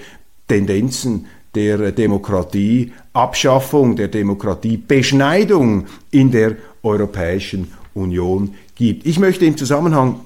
Tendenzen 0.48 1.26
der 1.54 1.92
Demokratie, 1.92 2.92
Abschaffung 3.12 3.94
der 3.94 4.08
Demokratie, 4.08 4.76
Beschneidung 4.76 5.86
in 6.10 6.30
der 6.30 6.56
Europäischen 6.82 7.72
Union 7.94 8.54
gibt. 8.74 9.06
Ich 9.06 9.18
möchte 9.18 9.44
im 9.44 9.56
Zusammenhang 9.56 10.20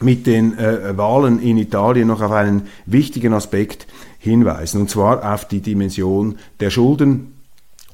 mit 0.00 0.26
den 0.26 0.56
äh, 0.58 0.96
Wahlen 0.96 1.40
in 1.40 1.58
Italien 1.58 2.08
noch 2.08 2.20
auf 2.20 2.32
einen 2.32 2.68
wichtigen 2.86 3.32
Aspekt 3.32 3.86
hinweisen, 4.28 4.80
und 4.80 4.90
zwar 4.90 5.34
auf 5.34 5.46
die 5.46 5.60
Dimension 5.60 6.38
der 6.60 6.70
Schulden 6.70 7.38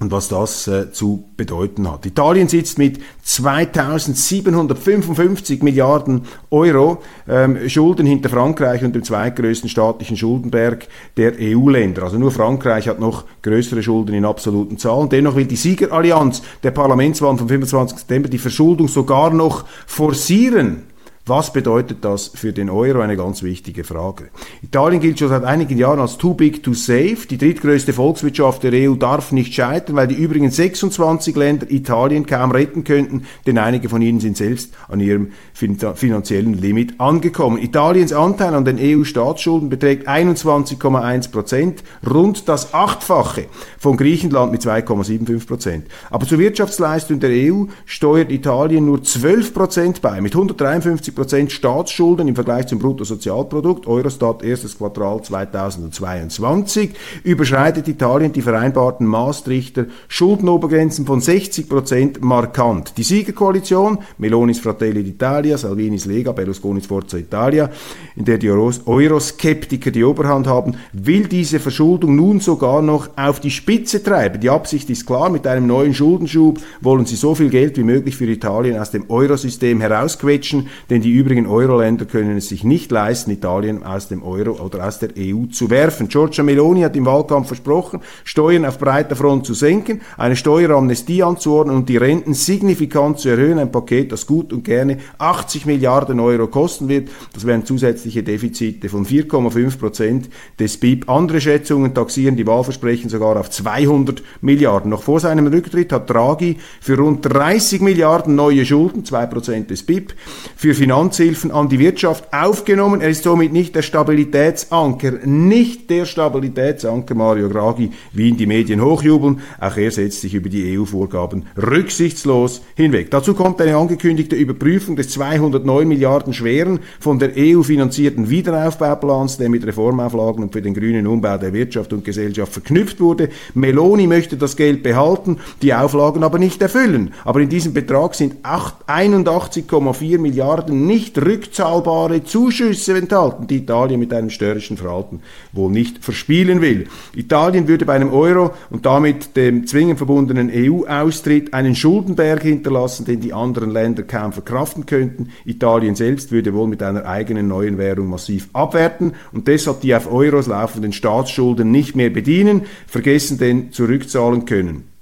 und 0.00 0.10
was 0.10 0.28
das 0.28 0.66
äh, 0.66 0.90
zu 0.90 1.24
bedeuten 1.36 1.90
hat. 1.90 2.04
Italien 2.04 2.48
sitzt 2.48 2.78
mit 2.78 2.98
2755 3.22 5.62
Milliarden 5.62 6.22
Euro 6.50 7.00
ähm, 7.28 7.68
Schulden 7.68 8.04
hinter 8.04 8.28
Frankreich 8.28 8.82
und 8.82 8.94
dem 8.94 9.04
zweitgrößten 9.04 9.68
staatlichen 9.68 10.16
Schuldenberg 10.16 10.88
der 11.16 11.34
EU-Länder. 11.38 12.02
Also 12.02 12.18
nur 12.18 12.32
Frankreich 12.32 12.88
hat 12.88 12.98
noch 12.98 13.24
größere 13.42 13.84
Schulden 13.84 14.14
in 14.14 14.24
absoluten 14.24 14.78
Zahlen. 14.78 15.10
Dennoch 15.10 15.36
will 15.36 15.46
die 15.46 15.56
Siegerallianz 15.56 16.42
der 16.64 16.72
Parlamentswahl 16.72 17.36
vom 17.36 17.48
25. 17.48 17.98
September 17.98 18.28
die 18.28 18.38
Verschuldung 18.38 18.88
sogar 18.88 19.32
noch 19.32 19.64
forcieren. 19.86 20.93
Was 21.26 21.54
bedeutet 21.54 22.04
das 22.04 22.32
für 22.34 22.52
den 22.52 22.68
Euro? 22.68 23.00
Eine 23.00 23.16
ganz 23.16 23.42
wichtige 23.42 23.82
Frage. 23.82 24.28
Italien 24.62 25.00
gilt 25.00 25.18
schon 25.18 25.30
seit 25.30 25.42
einigen 25.42 25.78
Jahren 25.78 25.98
als 25.98 26.18
too 26.18 26.34
big 26.34 26.62
to 26.62 26.74
save. 26.74 27.16
Die 27.30 27.38
drittgrößte 27.38 27.94
Volkswirtschaft 27.94 28.62
der 28.62 28.74
EU 28.74 28.94
darf 28.94 29.32
nicht 29.32 29.54
scheitern, 29.54 29.96
weil 29.96 30.06
die 30.06 30.16
übrigen 30.16 30.50
26 30.50 31.34
Länder 31.34 31.70
Italien 31.70 32.26
kaum 32.26 32.50
retten 32.50 32.84
könnten, 32.84 33.24
denn 33.46 33.56
einige 33.56 33.88
von 33.88 34.02
ihnen 34.02 34.20
sind 34.20 34.36
selbst 34.36 34.74
an 34.86 35.00
ihrem 35.00 35.28
finanziellen 35.54 36.52
Limit 36.52 37.00
angekommen. 37.00 37.56
Italiens 37.56 38.12
Anteil 38.12 38.52
an 38.52 38.66
den 38.66 38.78
EU-Staatsschulden 38.78 39.70
beträgt 39.70 40.06
21,1 40.06 41.30
Prozent, 41.30 41.84
rund 42.06 42.50
das 42.50 42.74
Achtfache 42.74 43.46
von 43.78 43.96
Griechenland 43.96 44.52
mit 44.52 44.60
2,75 44.60 45.46
Prozent. 45.46 45.86
Aber 46.10 46.26
zur 46.26 46.38
Wirtschaftsleistung 46.38 47.18
der 47.18 47.30
EU 47.30 47.64
steuert 47.86 48.30
Italien 48.30 48.84
nur 48.84 49.02
12 49.02 49.54
Prozent 49.54 50.02
bei, 50.02 50.20
mit 50.20 50.34
153 50.34 51.13
Prozent 51.14 51.52
Staatsschulden 51.52 52.28
im 52.28 52.34
Vergleich 52.34 52.66
zum 52.66 52.78
Bruttosozialprodukt. 52.78 53.86
Eurostat 53.86 54.42
erstes 54.42 54.76
Quartal 54.76 55.22
2022 55.22 56.90
überschreitet 57.22 57.88
Italien 57.88 58.32
die 58.32 58.42
vereinbarten 58.42 59.06
Maastrichter 59.06 59.86
Schuldenobergrenzen 60.08 61.06
von 61.06 61.20
60 61.20 61.68
Prozent 61.68 62.22
markant. 62.22 62.96
Die 62.96 63.02
Siegerkoalition, 63.02 63.98
Melonis 64.18 64.58
Fratelli 64.58 65.00
d'Italia, 65.02 65.56
Salvinis 65.56 66.06
Lega, 66.06 66.32
Berlusconis 66.32 66.86
Forza 66.86 67.16
Italia, 67.16 67.70
in 68.16 68.24
der 68.24 68.38
die 68.38 68.50
Euroskeptiker 68.50 69.90
die 69.90 70.04
Oberhand 70.04 70.46
haben, 70.46 70.76
will 70.92 71.28
diese 71.28 71.60
Verschuldung 71.60 72.16
nun 72.16 72.40
sogar 72.40 72.82
noch 72.82 73.08
auf 73.16 73.40
die 73.40 73.50
Spitze 73.50 74.02
treiben. 74.02 74.40
Die 74.40 74.50
Absicht 74.50 74.90
ist 74.90 75.06
klar, 75.06 75.30
mit 75.30 75.46
einem 75.46 75.66
neuen 75.66 75.94
Schuldenschub 75.94 76.58
wollen 76.80 77.06
sie 77.06 77.16
so 77.16 77.34
viel 77.34 77.50
Geld 77.50 77.76
wie 77.76 77.84
möglich 77.84 78.16
für 78.16 78.26
Italien 78.26 78.78
aus 78.78 78.90
dem 78.90 79.08
Eurosystem 79.10 79.80
herausquetschen, 79.80 80.68
denn 80.90 81.02
die 81.04 81.12
übrigen 81.12 81.46
Euro-Länder 81.46 82.06
können 82.06 82.38
es 82.38 82.48
sich 82.48 82.64
nicht 82.64 82.90
leisten, 82.90 83.30
Italien 83.30 83.82
aus 83.82 84.08
dem 84.08 84.22
Euro 84.22 84.52
oder 84.64 84.86
aus 84.86 84.98
der 84.98 85.10
EU 85.18 85.44
zu 85.52 85.68
werfen. 85.68 86.08
Giorgia 86.08 86.42
Meloni 86.42 86.80
hat 86.80 86.96
im 86.96 87.04
Wahlkampf 87.04 87.48
versprochen, 87.48 88.00
Steuern 88.24 88.64
auf 88.64 88.78
breiter 88.78 89.14
Front 89.14 89.44
zu 89.44 89.52
senken, 89.52 90.00
eine 90.16 90.34
Steueramnestie 90.34 91.22
anzuordnen 91.22 91.76
und 91.76 91.90
die 91.90 91.98
Renten 91.98 92.32
signifikant 92.32 93.18
zu 93.18 93.28
erhöhen. 93.28 93.58
Ein 93.58 93.70
Paket, 93.70 94.12
das 94.12 94.26
gut 94.26 94.50
und 94.52 94.64
gerne 94.64 94.96
80 95.18 95.66
Milliarden 95.66 96.20
Euro 96.20 96.46
kosten 96.46 96.88
wird. 96.88 97.10
Das 97.34 97.46
wären 97.46 97.66
zusätzliche 97.66 98.22
Defizite 98.22 98.88
von 98.88 99.04
4,5 99.04 99.78
Prozent 99.78 100.30
des 100.58 100.78
BIP. 100.78 101.10
Andere 101.10 101.42
Schätzungen 101.42 101.92
taxieren 101.92 102.36
die 102.36 102.46
Wahlversprechen 102.46 103.10
sogar 103.10 103.38
auf 103.38 103.50
200 103.50 104.22
Milliarden. 104.40 104.90
Noch 104.90 105.02
vor 105.02 105.20
seinem 105.20 105.48
Rücktritt 105.48 105.92
hat 105.92 106.08
Draghi 106.08 106.56
für 106.80 106.96
rund 106.96 107.26
30 107.26 107.82
Milliarden 107.82 108.34
neue 108.34 108.64
Schulden, 108.64 109.04
2 109.04 109.26
Prozent 109.26 109.70
des 109.70 109.82
BIP, 109.82 110.14
für 110.56 110.72
Finanzhilfen 110.94 111.50
an 111.50 111.68
die 111.68 111.80
Wirtschaft 111.80 112.32
aufgenommen. 112.32 113.00
Er 113.00 113.08
ist 113.08 113.24
somit 113.24 113.52
nicht 113.52 113.74
der 113.74 113.82
Stabilitätsanker, 113.82 115.26
nicht 115.26 115.90
der 115.90 116.04
Stabilitätsanker 116.04 117.16
Mario 117.16 117.48
Draghi, 117.48 117.90
wie 118.12 118.28
ihn 118.28 118.36
die 118.36 118.46
Medien 118.46 118.80
hochjubeln. 118.80 119.40
Auch 119.58 119.76
er 119.76 119.90
setzt 119.90 120.20
sich 120.20 120.34
über 120.34 120.48
die 120.48 120.78
EU-Vorgaben 120.78 121.46
rücksichtslos 121.60 122.62
hinweg. 122.76 123.10
Dazu 123.10 123.34
kommt 123.34 123.60
eine 123.60 123.76
angekündigte 123.76 124.36
Überprüfung 124.36 124.94
des 124.94 125.08
209 125.08 125.88
Milliarden 125.88 126.32
schweren 126.32 126.78
von 127.00 127.18
der 127.18 127.32
EU 127.36 127.64
finanzierten 127.64 128.30
Wiederaufbauplans, 128.30 129.36
der 129.38 129.48
mit 129.48 129.66
Reformauflagen 129.66 130.44
und 130.44 130.52
für 130.52 130.62
den 130.62 130.74
grünen 130.74 131.08
Umbau 131.08 131.38
der 131.38 131.52
Wirtschaft 131.52 131.92
und 131.92 132.04
Gesellschaft 132.04 132.52
verknüpft 132.52 133.00
wurde. 133.00 133.30
Meloni 133.54 134.06
möchte 134.06 134.36
das 134.36 134.54
Geld 134.54 134.84
behalten, 134.84 135.38
die 135.60 135.74
Auflagen 135.74 136.22
aber 136.22 136.38
nicht 136.38 136.62
erfüllen. 136.62 137.14
Aber 137.24 137.40
in 137.40 137.48
diesem 137.48 137.74
Betrag 137.74 138.14
sind 138.14 138.36
81,4 138.44 140.18
Milliarden 140.20 140.83
nicht 140.86 141.18
rückzahlbare 141.18 142.24
Zuschüsse 142.24 142.96
enthalten, 142.96 143.46
die 143.46 143.58
Italien 143.58 144.00
mit 144.00 144.12
einem 144.12 144.30
störrischen 144.30 144.76
Verhalten 144.76 145.20
wohl 145.52 145.70
nicht 145.70 146.04
verspielen 146.04 146.60
will. 146.60 146.86
Italien 147.14 147.68
würde 147.68 147.84
bei 147.84 147.94
einem 147.94 148.12
Euro 148.12 148.52
und 148.70 148.86
damit 148.86 149.36
dem 149.36 149.66
zwingend 149.66 149.98
verbundenen 149.98 150.50
EU-Austritt 150.52 151.52
einen 151.54 151.74
Schuldenberg 151.74 152.42
hinterlassen, 152.42 153.04
den 153.04 153.20
die 153.20 153.32
anderen 153.32 153.70
Länder 153.70 154.02
kaum 154.02 154.32
verkraften 154.32 154.86
könnten. 154.86 155.30
Italien 155.44 155.94
selbst 155.94 156.32
würde 156.32 156.54
wohl 156.54 156.68
mit 156.68 156.82
einer 156.82 157.06
eigenen 157.06 157.48
neuen 157.48 157.78
Währung 157.78 158.08
massiv 158.08 158.48
abwerten 158.52 159.14
und 159.32 159.48
deshalb 159.48 159.80
die 159.80 159.94
auf 159.94 160.10
Euros 160.10 160.46
laufenden 160.46 160.92
Staatsschulden 160.92 161.70
nicht 161.70 161.96
mehr 161.96 162.10
bedienen, 162.10 162.62
vergessen 162.86 163.38
denn 163.38 163.72
zurückzahlen 163.72 164.44
können. 164.44 164.93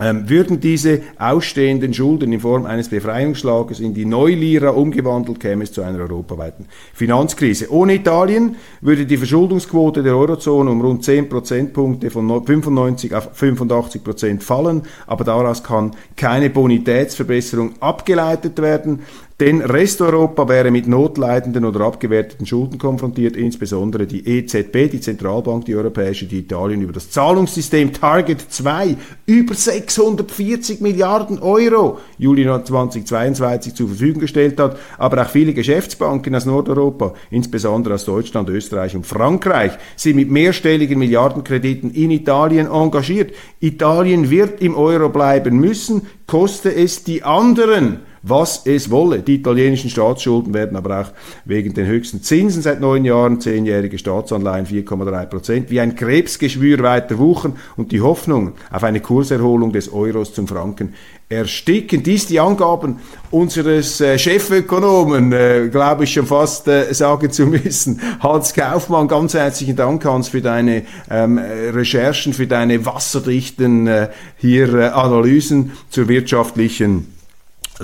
Ähm, 0.00 0.28
würden 0.28 0.58
diese 0.58 1.02
ausstehenden 1.20 1.94
Schulden 1.94 2.32
in 2.32 2.40
Form 2.40 2.66
eines 2.66 2.88
Befreiungsschlages 2.88 3.78
in 3.78 3.94
die 3.94 4.04
Neulira 4.04 4.70
umgewandelt, 4.70 5.38
käme 5.38 5.62
es 5.62 5.72
zu 5.72 5.82
einer 5.82 6.00
europaweiten 6.00 6.66
Finanzkrise. 6.92 7.70
Ohne 7.70 7.94
Italien 7.94 8.56
würde 8.80 9.06
die 9.06 9.16
Verschuldungsquote 9.16 10.02
der 10.02 10.16
Eurozone 10.16 10.68
um 10.68 10.80
rund 10.80 11.04
10 11.04 11.28
Prozentpunkte 11.28 12.10
von 12.10 12.44
95 12.44 13.14
auf 13.14 13.28
85 13.34 14.02
Prozent 14.02 14.42
fallen, 14.42 14.82
aber 15.06 15.22
daraus 15.22 15.62
kann 15.62 15.92
keine 16.16 16.50
Bonitätsverbesserung 16.50 17.74
abgeleitet 17.78 18.60
werden. 18.60 19.04
Denn 19.40 19.62
Resteuropa 19.62 20.48
wäre 20.48 20.70
mit 20.70 20.86
notleidenden 20.86 21.64
oder 21.64 21.80
abgewerteten 21.80 22.46
Schulden 22.46 22.78
konfrontiert, 22.78 23.36
insbesondere 23.36 24.06
die 24.06 24.28
EZB, 24.28 24.88
die 24.92 25.00
Zentralbank, 25.00 25.64
die 25.64 25.74
europäische, 25.74 26.26
die 26.26 26.38
Italien 26.38 26.82
über 26.82 26.92
das 26.92 27.10
Zahlungssystem 27.10 27.92
Target 27.92 28.40
2 28.40 28.96
über 29.26 29.54
640 29.54 30.80
Milliarden 30.80 31.40
Euro 31.40 31.98
Juli 32.16 32.44
2022 32.44 33.74
zur 33.74 33.88
Verfügung 33.88 34.20
gestellt 34.20 34.60
hat, 34.60 34.78
aber 34.98 35.22
auch 35.22 35.30
viele 35.30 35.52
Geschäftsbanken 35.52 36.36
aus 36.36 36.46
Nordeuropa, 36.46 37.14
insbesondere 37.32 37.94
aus 37.94 38.04
Deutschland, 38.04 38.48
Österreich 38.50 38.94
und 38.94 39.04
Frankreich, 39.04 39.72
sind 39.96 40.14
mit 40.14 40.30
mehrstelligen 40.30 41.00
Milliardenkrediten 41.00 41.92
in 41.92 42.12
Italien 42.12 42.68
engagiert. 42.68 43.34
Italien 43.58 44.30
wird 44.30 44.62
im 44.62 44.76
Euro 44.76 45.08
bleiben 45.08 45.58
müssen, 45.58 46.02
koste 46.28 46.72
es 46.72 47.02
die 47.02 47.24
anderen 47.24 48.13
was 48.26 48.62
es 48.64 48.90
wolle. 48.90 49.20
Die 49.20 49.36
italienischen 49.36 49.90
Staatsschulden 49.90 50.54
werden 50.54 50.76
aber 50.76 51.00
auch 51.00 51.12
wegen 51.44 51.74
den 51.74 51.86
höchsten 51.86 52.22
Zinsen 52.22 52.62
seit 52.62 52.80
neun 52.80 53.04
Jahren, 53.04 53.40
zehnjährige 53.40 53.98
Staatsanleihen 53.98 54.66
4,3 54.66 55.26
Prozent, 55.26 55.70
wie 55.70 55.80
ein 55.80 55.94
Krebsgeschwür 55.94 56.82
weiter 56.82 57.18
wuchern 57.18 57.56
und 57.76 57.92
die 57.92 58.00
Hoffnung 58.00 58.52
auf 58.70 58.82
eine 58.82 59.00
Kurserholung 59.00 59.72
des 59.72 59.92
Euros 59.92 60.32
zum 60.32 60.48
Franken 60.48 60.94
ersticken. 61.28 62.02
Dies 62.02 62.26
die 62.26 62.40
Angaben 62.40 63.00
unseres 63.30 64.00
äh, 64.00 64.18
Chefökonomen, 64.18 65.32
äh, 65.32 65.68
glaube 65.70 66.04
ich 66.04 66.12
schon 66.12 66.26
fast 66.26 66.68
äh, 66.68 66.92
sagen 66.94 67.30
zu 67.30 67.46
müssen. 67.46 68.00
Hans 68.20 68.54
Kaufmann, 68.54 69.08
ganz 69.08 69.34
herzlichen 69.34 69.76
Dank, 69.76 70.04
Hans, 70.04 70.28
für 70.28 70.40
deine 70.40 70.84
ähm, 71.10 71.38
Recherchen, 71.38 72.32
für 72.32 72.46
deine 72.46 72.86
wasserdichten 72.86 73.86
äh, 73.86 74.08
hier 74.36 74.72
äh, 74.74 74.86
Analysen 74.88 75.72
zur 75.90 76.08
wirtschaftlichen 76.08 77.13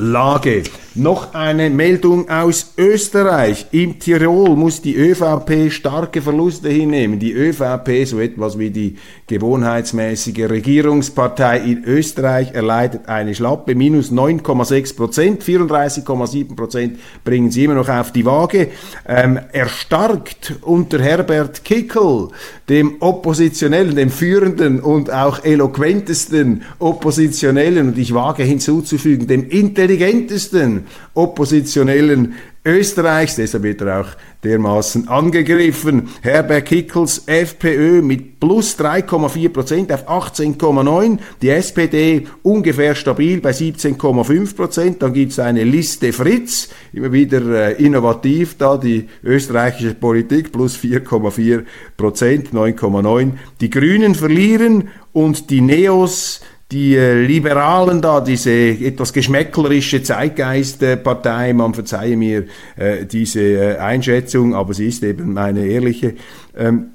Lage. 0.01 0.63
Noch 0.97 1.35
eine 1.35 1.71
Meldung 1.71 2.29
aus 2.29 2.73
Österreich. 2.77 3.67
Im 3.71 4.01
Tirol 4.01 4.57
muss 4.57 4.83
die 4.83 4.97
ÖVP 4.97 5.71
starke 5.71 6.21
Verluste 6.21 6.69
hinnehmen. 6.69 7.21
Die 7.21 7.33
ÖVP, 7.33 8.07
so 8.07 8.19
etwas 8.19 8.59
wie 8.59 8.71
die 8.71 8.97
gewohnheitsmäßige 9.29 10.51
Regierungspartei 10.51 11.59
in 11.59 11.85
Österreich, 11.85 12.55
erleidet 12.55 13.09
eine 13.09 13.37
schlappe 13.37 13.77
minus 13.77 14.11
9,6 14.11 14.97
Prozent. 14.97 15.45
34,7 15.45 16.57
Prozent 16.57 16.99
bringen 17.23 17.53
sie 17.53 17.65
immer 17.65 17.75
noch 17.75 17.89
auf 17.89 18.11
die 18.11 18.27
Waage. 18.27 18.69
Ähm, 19.07 19.39
erstarkt 19.53 20.55
unter 20.63 21.01
Herbert 21.01 21.65
Kickel, 21.65 22.31
dem 22.69 22.97
Oppositionellen, 22.99 23.95
dem 23.95 24.11
führenden 24.11 24.81
und 24.81 25.13
auch 25.13 25.45
eloquentesten 25.45 26.63
Oppositionellen 26.81 27.91
und 27.91 27.99
ich 27.99 28.13
wage 28.13 28.43
hinzuzufügen, 28.43 29.29
dem 29.29 29.49
intelligentesten 29.91 30.87
Oppositionellen 31.15 32.35
Österreichs, 32.63 33.37
deshalb 33.37 33.63
wird 33.63 33.81
er 33.81 34.03
auch 34.03 34.09
dermaßen 34.45 35.09
angegriffen. 35.09 36.11
Herbert 36.21 36.67
Kickels 36.67 37.23
FPÖ 37.27 38.03
mit 38.03 38.39
plus 38.39 38.79
3,4 38.79 39.49
Prozent 39.49 39.93
auf 39.93 40.07
18,9, 40.07 41.19
die 41.41 41.49
SPD 41.49 42.27
ungefähr 42.43 42.95
stabil 42.95 43.41
bei 43.41 43.53
17,5 43.53 44.55
Prozent. 44.55 45.03
Dann 45.03 45.15
gibt 45.15 45.33
es 45.33 45.39
eine 45.39 45.65
Liste 45.65 46.13
Fritz, 46.13 46.69
immer 46.93 47.13
wieder 47.13 47.41
äh, 47.47 47.83
innovativ 47.83 48.59
da, 48.59 48.77
die 48.77 49.09
österreichische 49.25 49.95
Politik 49.95 50.53
plus 50.53 50.77
4,4 50.77 51.65
Prozent, 51.97 52.53
9,9. 52.53 53.33
Die 53.63 53.71
Grünen 53.71 54.15
verlieren 54.15 54.91
und 55.13 55.49
die 55.49 55.63
Neos 55.63 56.43
die 56.71 56.95
äh, 56.95 57.25
Liberalen 57.25 58.01
da, 58.01 58.21
diese 58.21 58.51
etwas 58.51 59.13
geschmäcklerische 59.13 60.03
Zeitgeistpartei, 60.03 61.53
man 61.53 61.75
verzeihe 61.75 62.17
mir 62.17 62.47
äh, 62.77 63.07
diese 63.07 63.41
äh, 63.41 63.77
Einschätzung, 63.79 64.55
aber 64.55 64.73
sie 64.73 64.87
ist 64.87 65.03
eben 65.03 65.33
meine 65.33 65.67
ehrliche. 65.67 66.15
Ähm, 66.57 66.91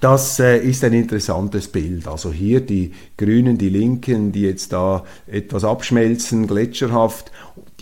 das 0.00 0.38
äh, 0.38 0.58
ist 0.58 0.84
ein 0.84 0.92
interessantes 0.92 1.68
Bild. 1.68 2.06
Also 2.06 2.32
hier 2.32 2.60
die 2.60 2.92
Grünen, 3.16 3.58
die 3.58 3.68
Linken, 3.68 4.32
die 4.32 4.42
jetzt 4.42 4.72
da 4.72 5.04
etwas 5.26 5.64
abschmelzen, 5.64 6.46
gletscherhaft 6.46 7.30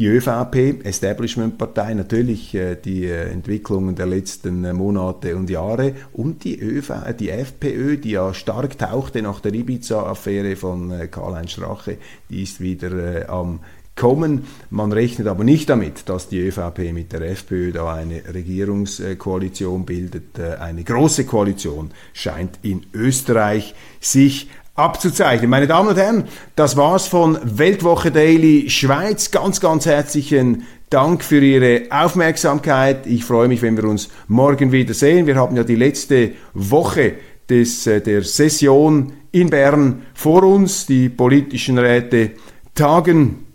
die 0.01 0.07
ÖVP, 0.07 0.83
Establishment-Partei, 0.83 1.93
natürlich 1.93 2.55
äh, 2.55 2.75
die 2.75 3.05
äh, 3.05 3.29
Entwicklungen 3.29 3.95
der 3.95 4.07
letzten 4.07 4.65
äh, 4.65 4.73
Monate 4.73 5.37
und 5.37 5.51
Jahre 5.51 5.95
und 6.15 6.43
die, 6.43 6.59
ÖV, 6.59 7.13
die 7.19 7.29
FPÖ, 7.29 7.99
die 7.99 8.13
ja 8.13 8.33
stark 8.33 8.79
tauchte 8.79 9.21
nach 9.21 9.41
der 9.41 9.53
Ibiza-Affäre 9.53 10.57
von 10.57 10.91
Karl-Heinz 11.11 11.51
Strache, 11.51 11.99
die 12.31 12.43
ist 12.43 12.61
wieder 12.61 13.29
am 13.29 13.61
kommen. 13.95 14.47
Man 14.71 14.93
rechnet 14.93 15.29
aber 15.29 15.45
nicht 15.45 15.69
damit, 15.69 16.09
dass 16.09 16.29
die 16.29 16.39
ÖVP 16.39 16.95
mit 16.95 17.13
der 17.13 17.21
FPÖ 17.21 17.73
da 17.73 17.93
eine 17.93 18.23
Regierungskoalition 18.33 19.85
bildet. 19.85 20.41
Eine 20.41 20.85
große 20.85 21.27
Koalition 21.27 21.91
scheint 22.15 22.61
in 22.63 22.87
Österreich 22.95 23.75
sich 24.01 24.49
abzuzeichnen. 24.81 25.51
Meine 25.51 25.67
Damen 25.67 25.91
und 25.91 25.97
Herren, 25.97 26.25
das 26.57 26.77
war's 26.77 27.07
von 27.07 27.39
Weltwoche 27.43 28.11
Daily 28.11 28.71
Schweiz. 28.71 29.31
Ganz, 29.31 29.61
ganz 29.61 29.87
herzlichen 29.87 30.65
Dank 30.89 31.23
für 31.23 31.41
Ihre 31.41 31.83
Aufmerksamkeit. 31.91 33.07
Ich 33.07 33.25
freue 33.25 33.49
mich, 33.49 33.63
wenn 33.63 33.77
wir 33.77 33.85
uns 33.85 34.09
morgen 34.27 34.73
wieder 34.73 34.95
sehen. 34.95 35.27
Wir 35.27 35.37
haben 35.37 35.57
ja 35.57 35.65
die 35.65 35.77
letzte 35.77 36.33
Woche 36.55 37.15
des, 37.49 37.87
äh, 37.87 38.01
der 38.01 38.23
Session 38.23 39.13
in 39.31 39.51
Bern 39.51 40.03
vor 40.15 40.43
uns. 40.43 40.87
Die 40.87 41.09
politischen 41.09 41.79
Räte 41.79 42.33
tagen. 42.75 43.47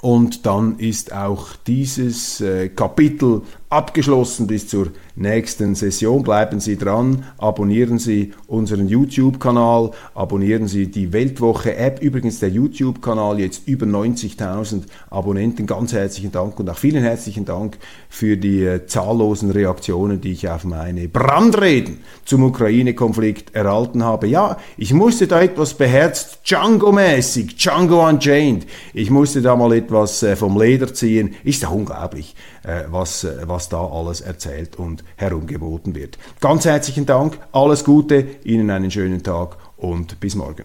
Und 0.00 0.44
dann 0.44 0.78
ist 0.78 1.14
auch 1.14 1.56
dieses 1.66 2.40
äh, 2.42 2.68
Kapitel 2.68 3.40
abgeschlossen 3.74 4.46
bis 4.46 4.68
zur 4.68 4.88
nächsten 5.16 5.74
Session. 5.74 6.22
Bleiben 6.22 6.60
Sie 6.60 6.76
dran, 6.76 7.24
abonnieren 7.38 7.98
Sie 7.98 8.32
unseren 8.46 8.88
YouTube-Kanal, 8.88 9.90
abonnieren 10.14 10.68
Sie 10.68 10.90
die 10.90 11.12
Weltwoche-App. 11.12 12.00
Übrigens 12.00 12.40
der 12.40 12.50
YouTube-Kanal 12.50 13.40
jetzt 13.40 13.66
über 13.66 13.86
90.000 13.86 14.84
Abonnenten. 15.10 15.66
Ganz 15.66 15.92
herzlichen 15.92 16.32
Dank 16.32 16.58
und 16.58 16.70
auch 16.70 16.78
vielen 16.78 17.02
herzlichen 17.02 17.44
Dank 17.44 17.78
für 18.08 18.36
die 18.36 18.64
äh, 18.64 18.86
zahllosen 18.86 19.50
Reaktionen, 19.50 20.20
die 20.20 20.32
ich 20.32 20.48
auf 20.48 20.64
meine 20.64 21.08
Brandreden 21.08 21.98
zum 22.24 22.44
Ukraine-Konflikt 22.44 23.54
erhalten 23.54 24.04
habe. 24.04 24.26
Ja, 24.26 24.56
ich 24.76 24.92
musste 24.94 25.26
da 25.26 25.42
etwas 25.42 25.74
beherzt 25.74 26.40
Django-mäßig, 26.44 27.56
Django 27.56 28.08
Unchained. 28.08 28.66
Ich 28.92 29.10
musste 29.10 29.42
da 29.42 29.56
mal 29.56 29.72
etwas 29.72 30.22
äh, 30.22 30.36
vom 30.36 30.60
Leder 30.60 30.92
ziehen. 30.94 31.34
Ist 31.42 31.64
doch 31.64 31.72
unglaublich, 31.72 32.34
äh, 32.62 32.84
was, 32.88 33.26
was 33.42 33.63
was 33.64 33.68
da 33.70 33.86
alles 33.86 34.20
erzählt 34.20 34.76
und 34.76 35.04
herumgeboten 35.16 35.94
wird. 35.94 36.18
Ganz 36.40 36.64
herzlichen 36.64 37.06
Dank, 37.06 37.38
alles 37.52 37.84
Gute, 37.84 38.26
Ihnen 38.44 38.70
einen 38.70 38.90
schönen 38.90 39.22
Tag 39.22 39.56
und 39.76 40.20
bis 40.20 40.34
morgen. 40.34 40.64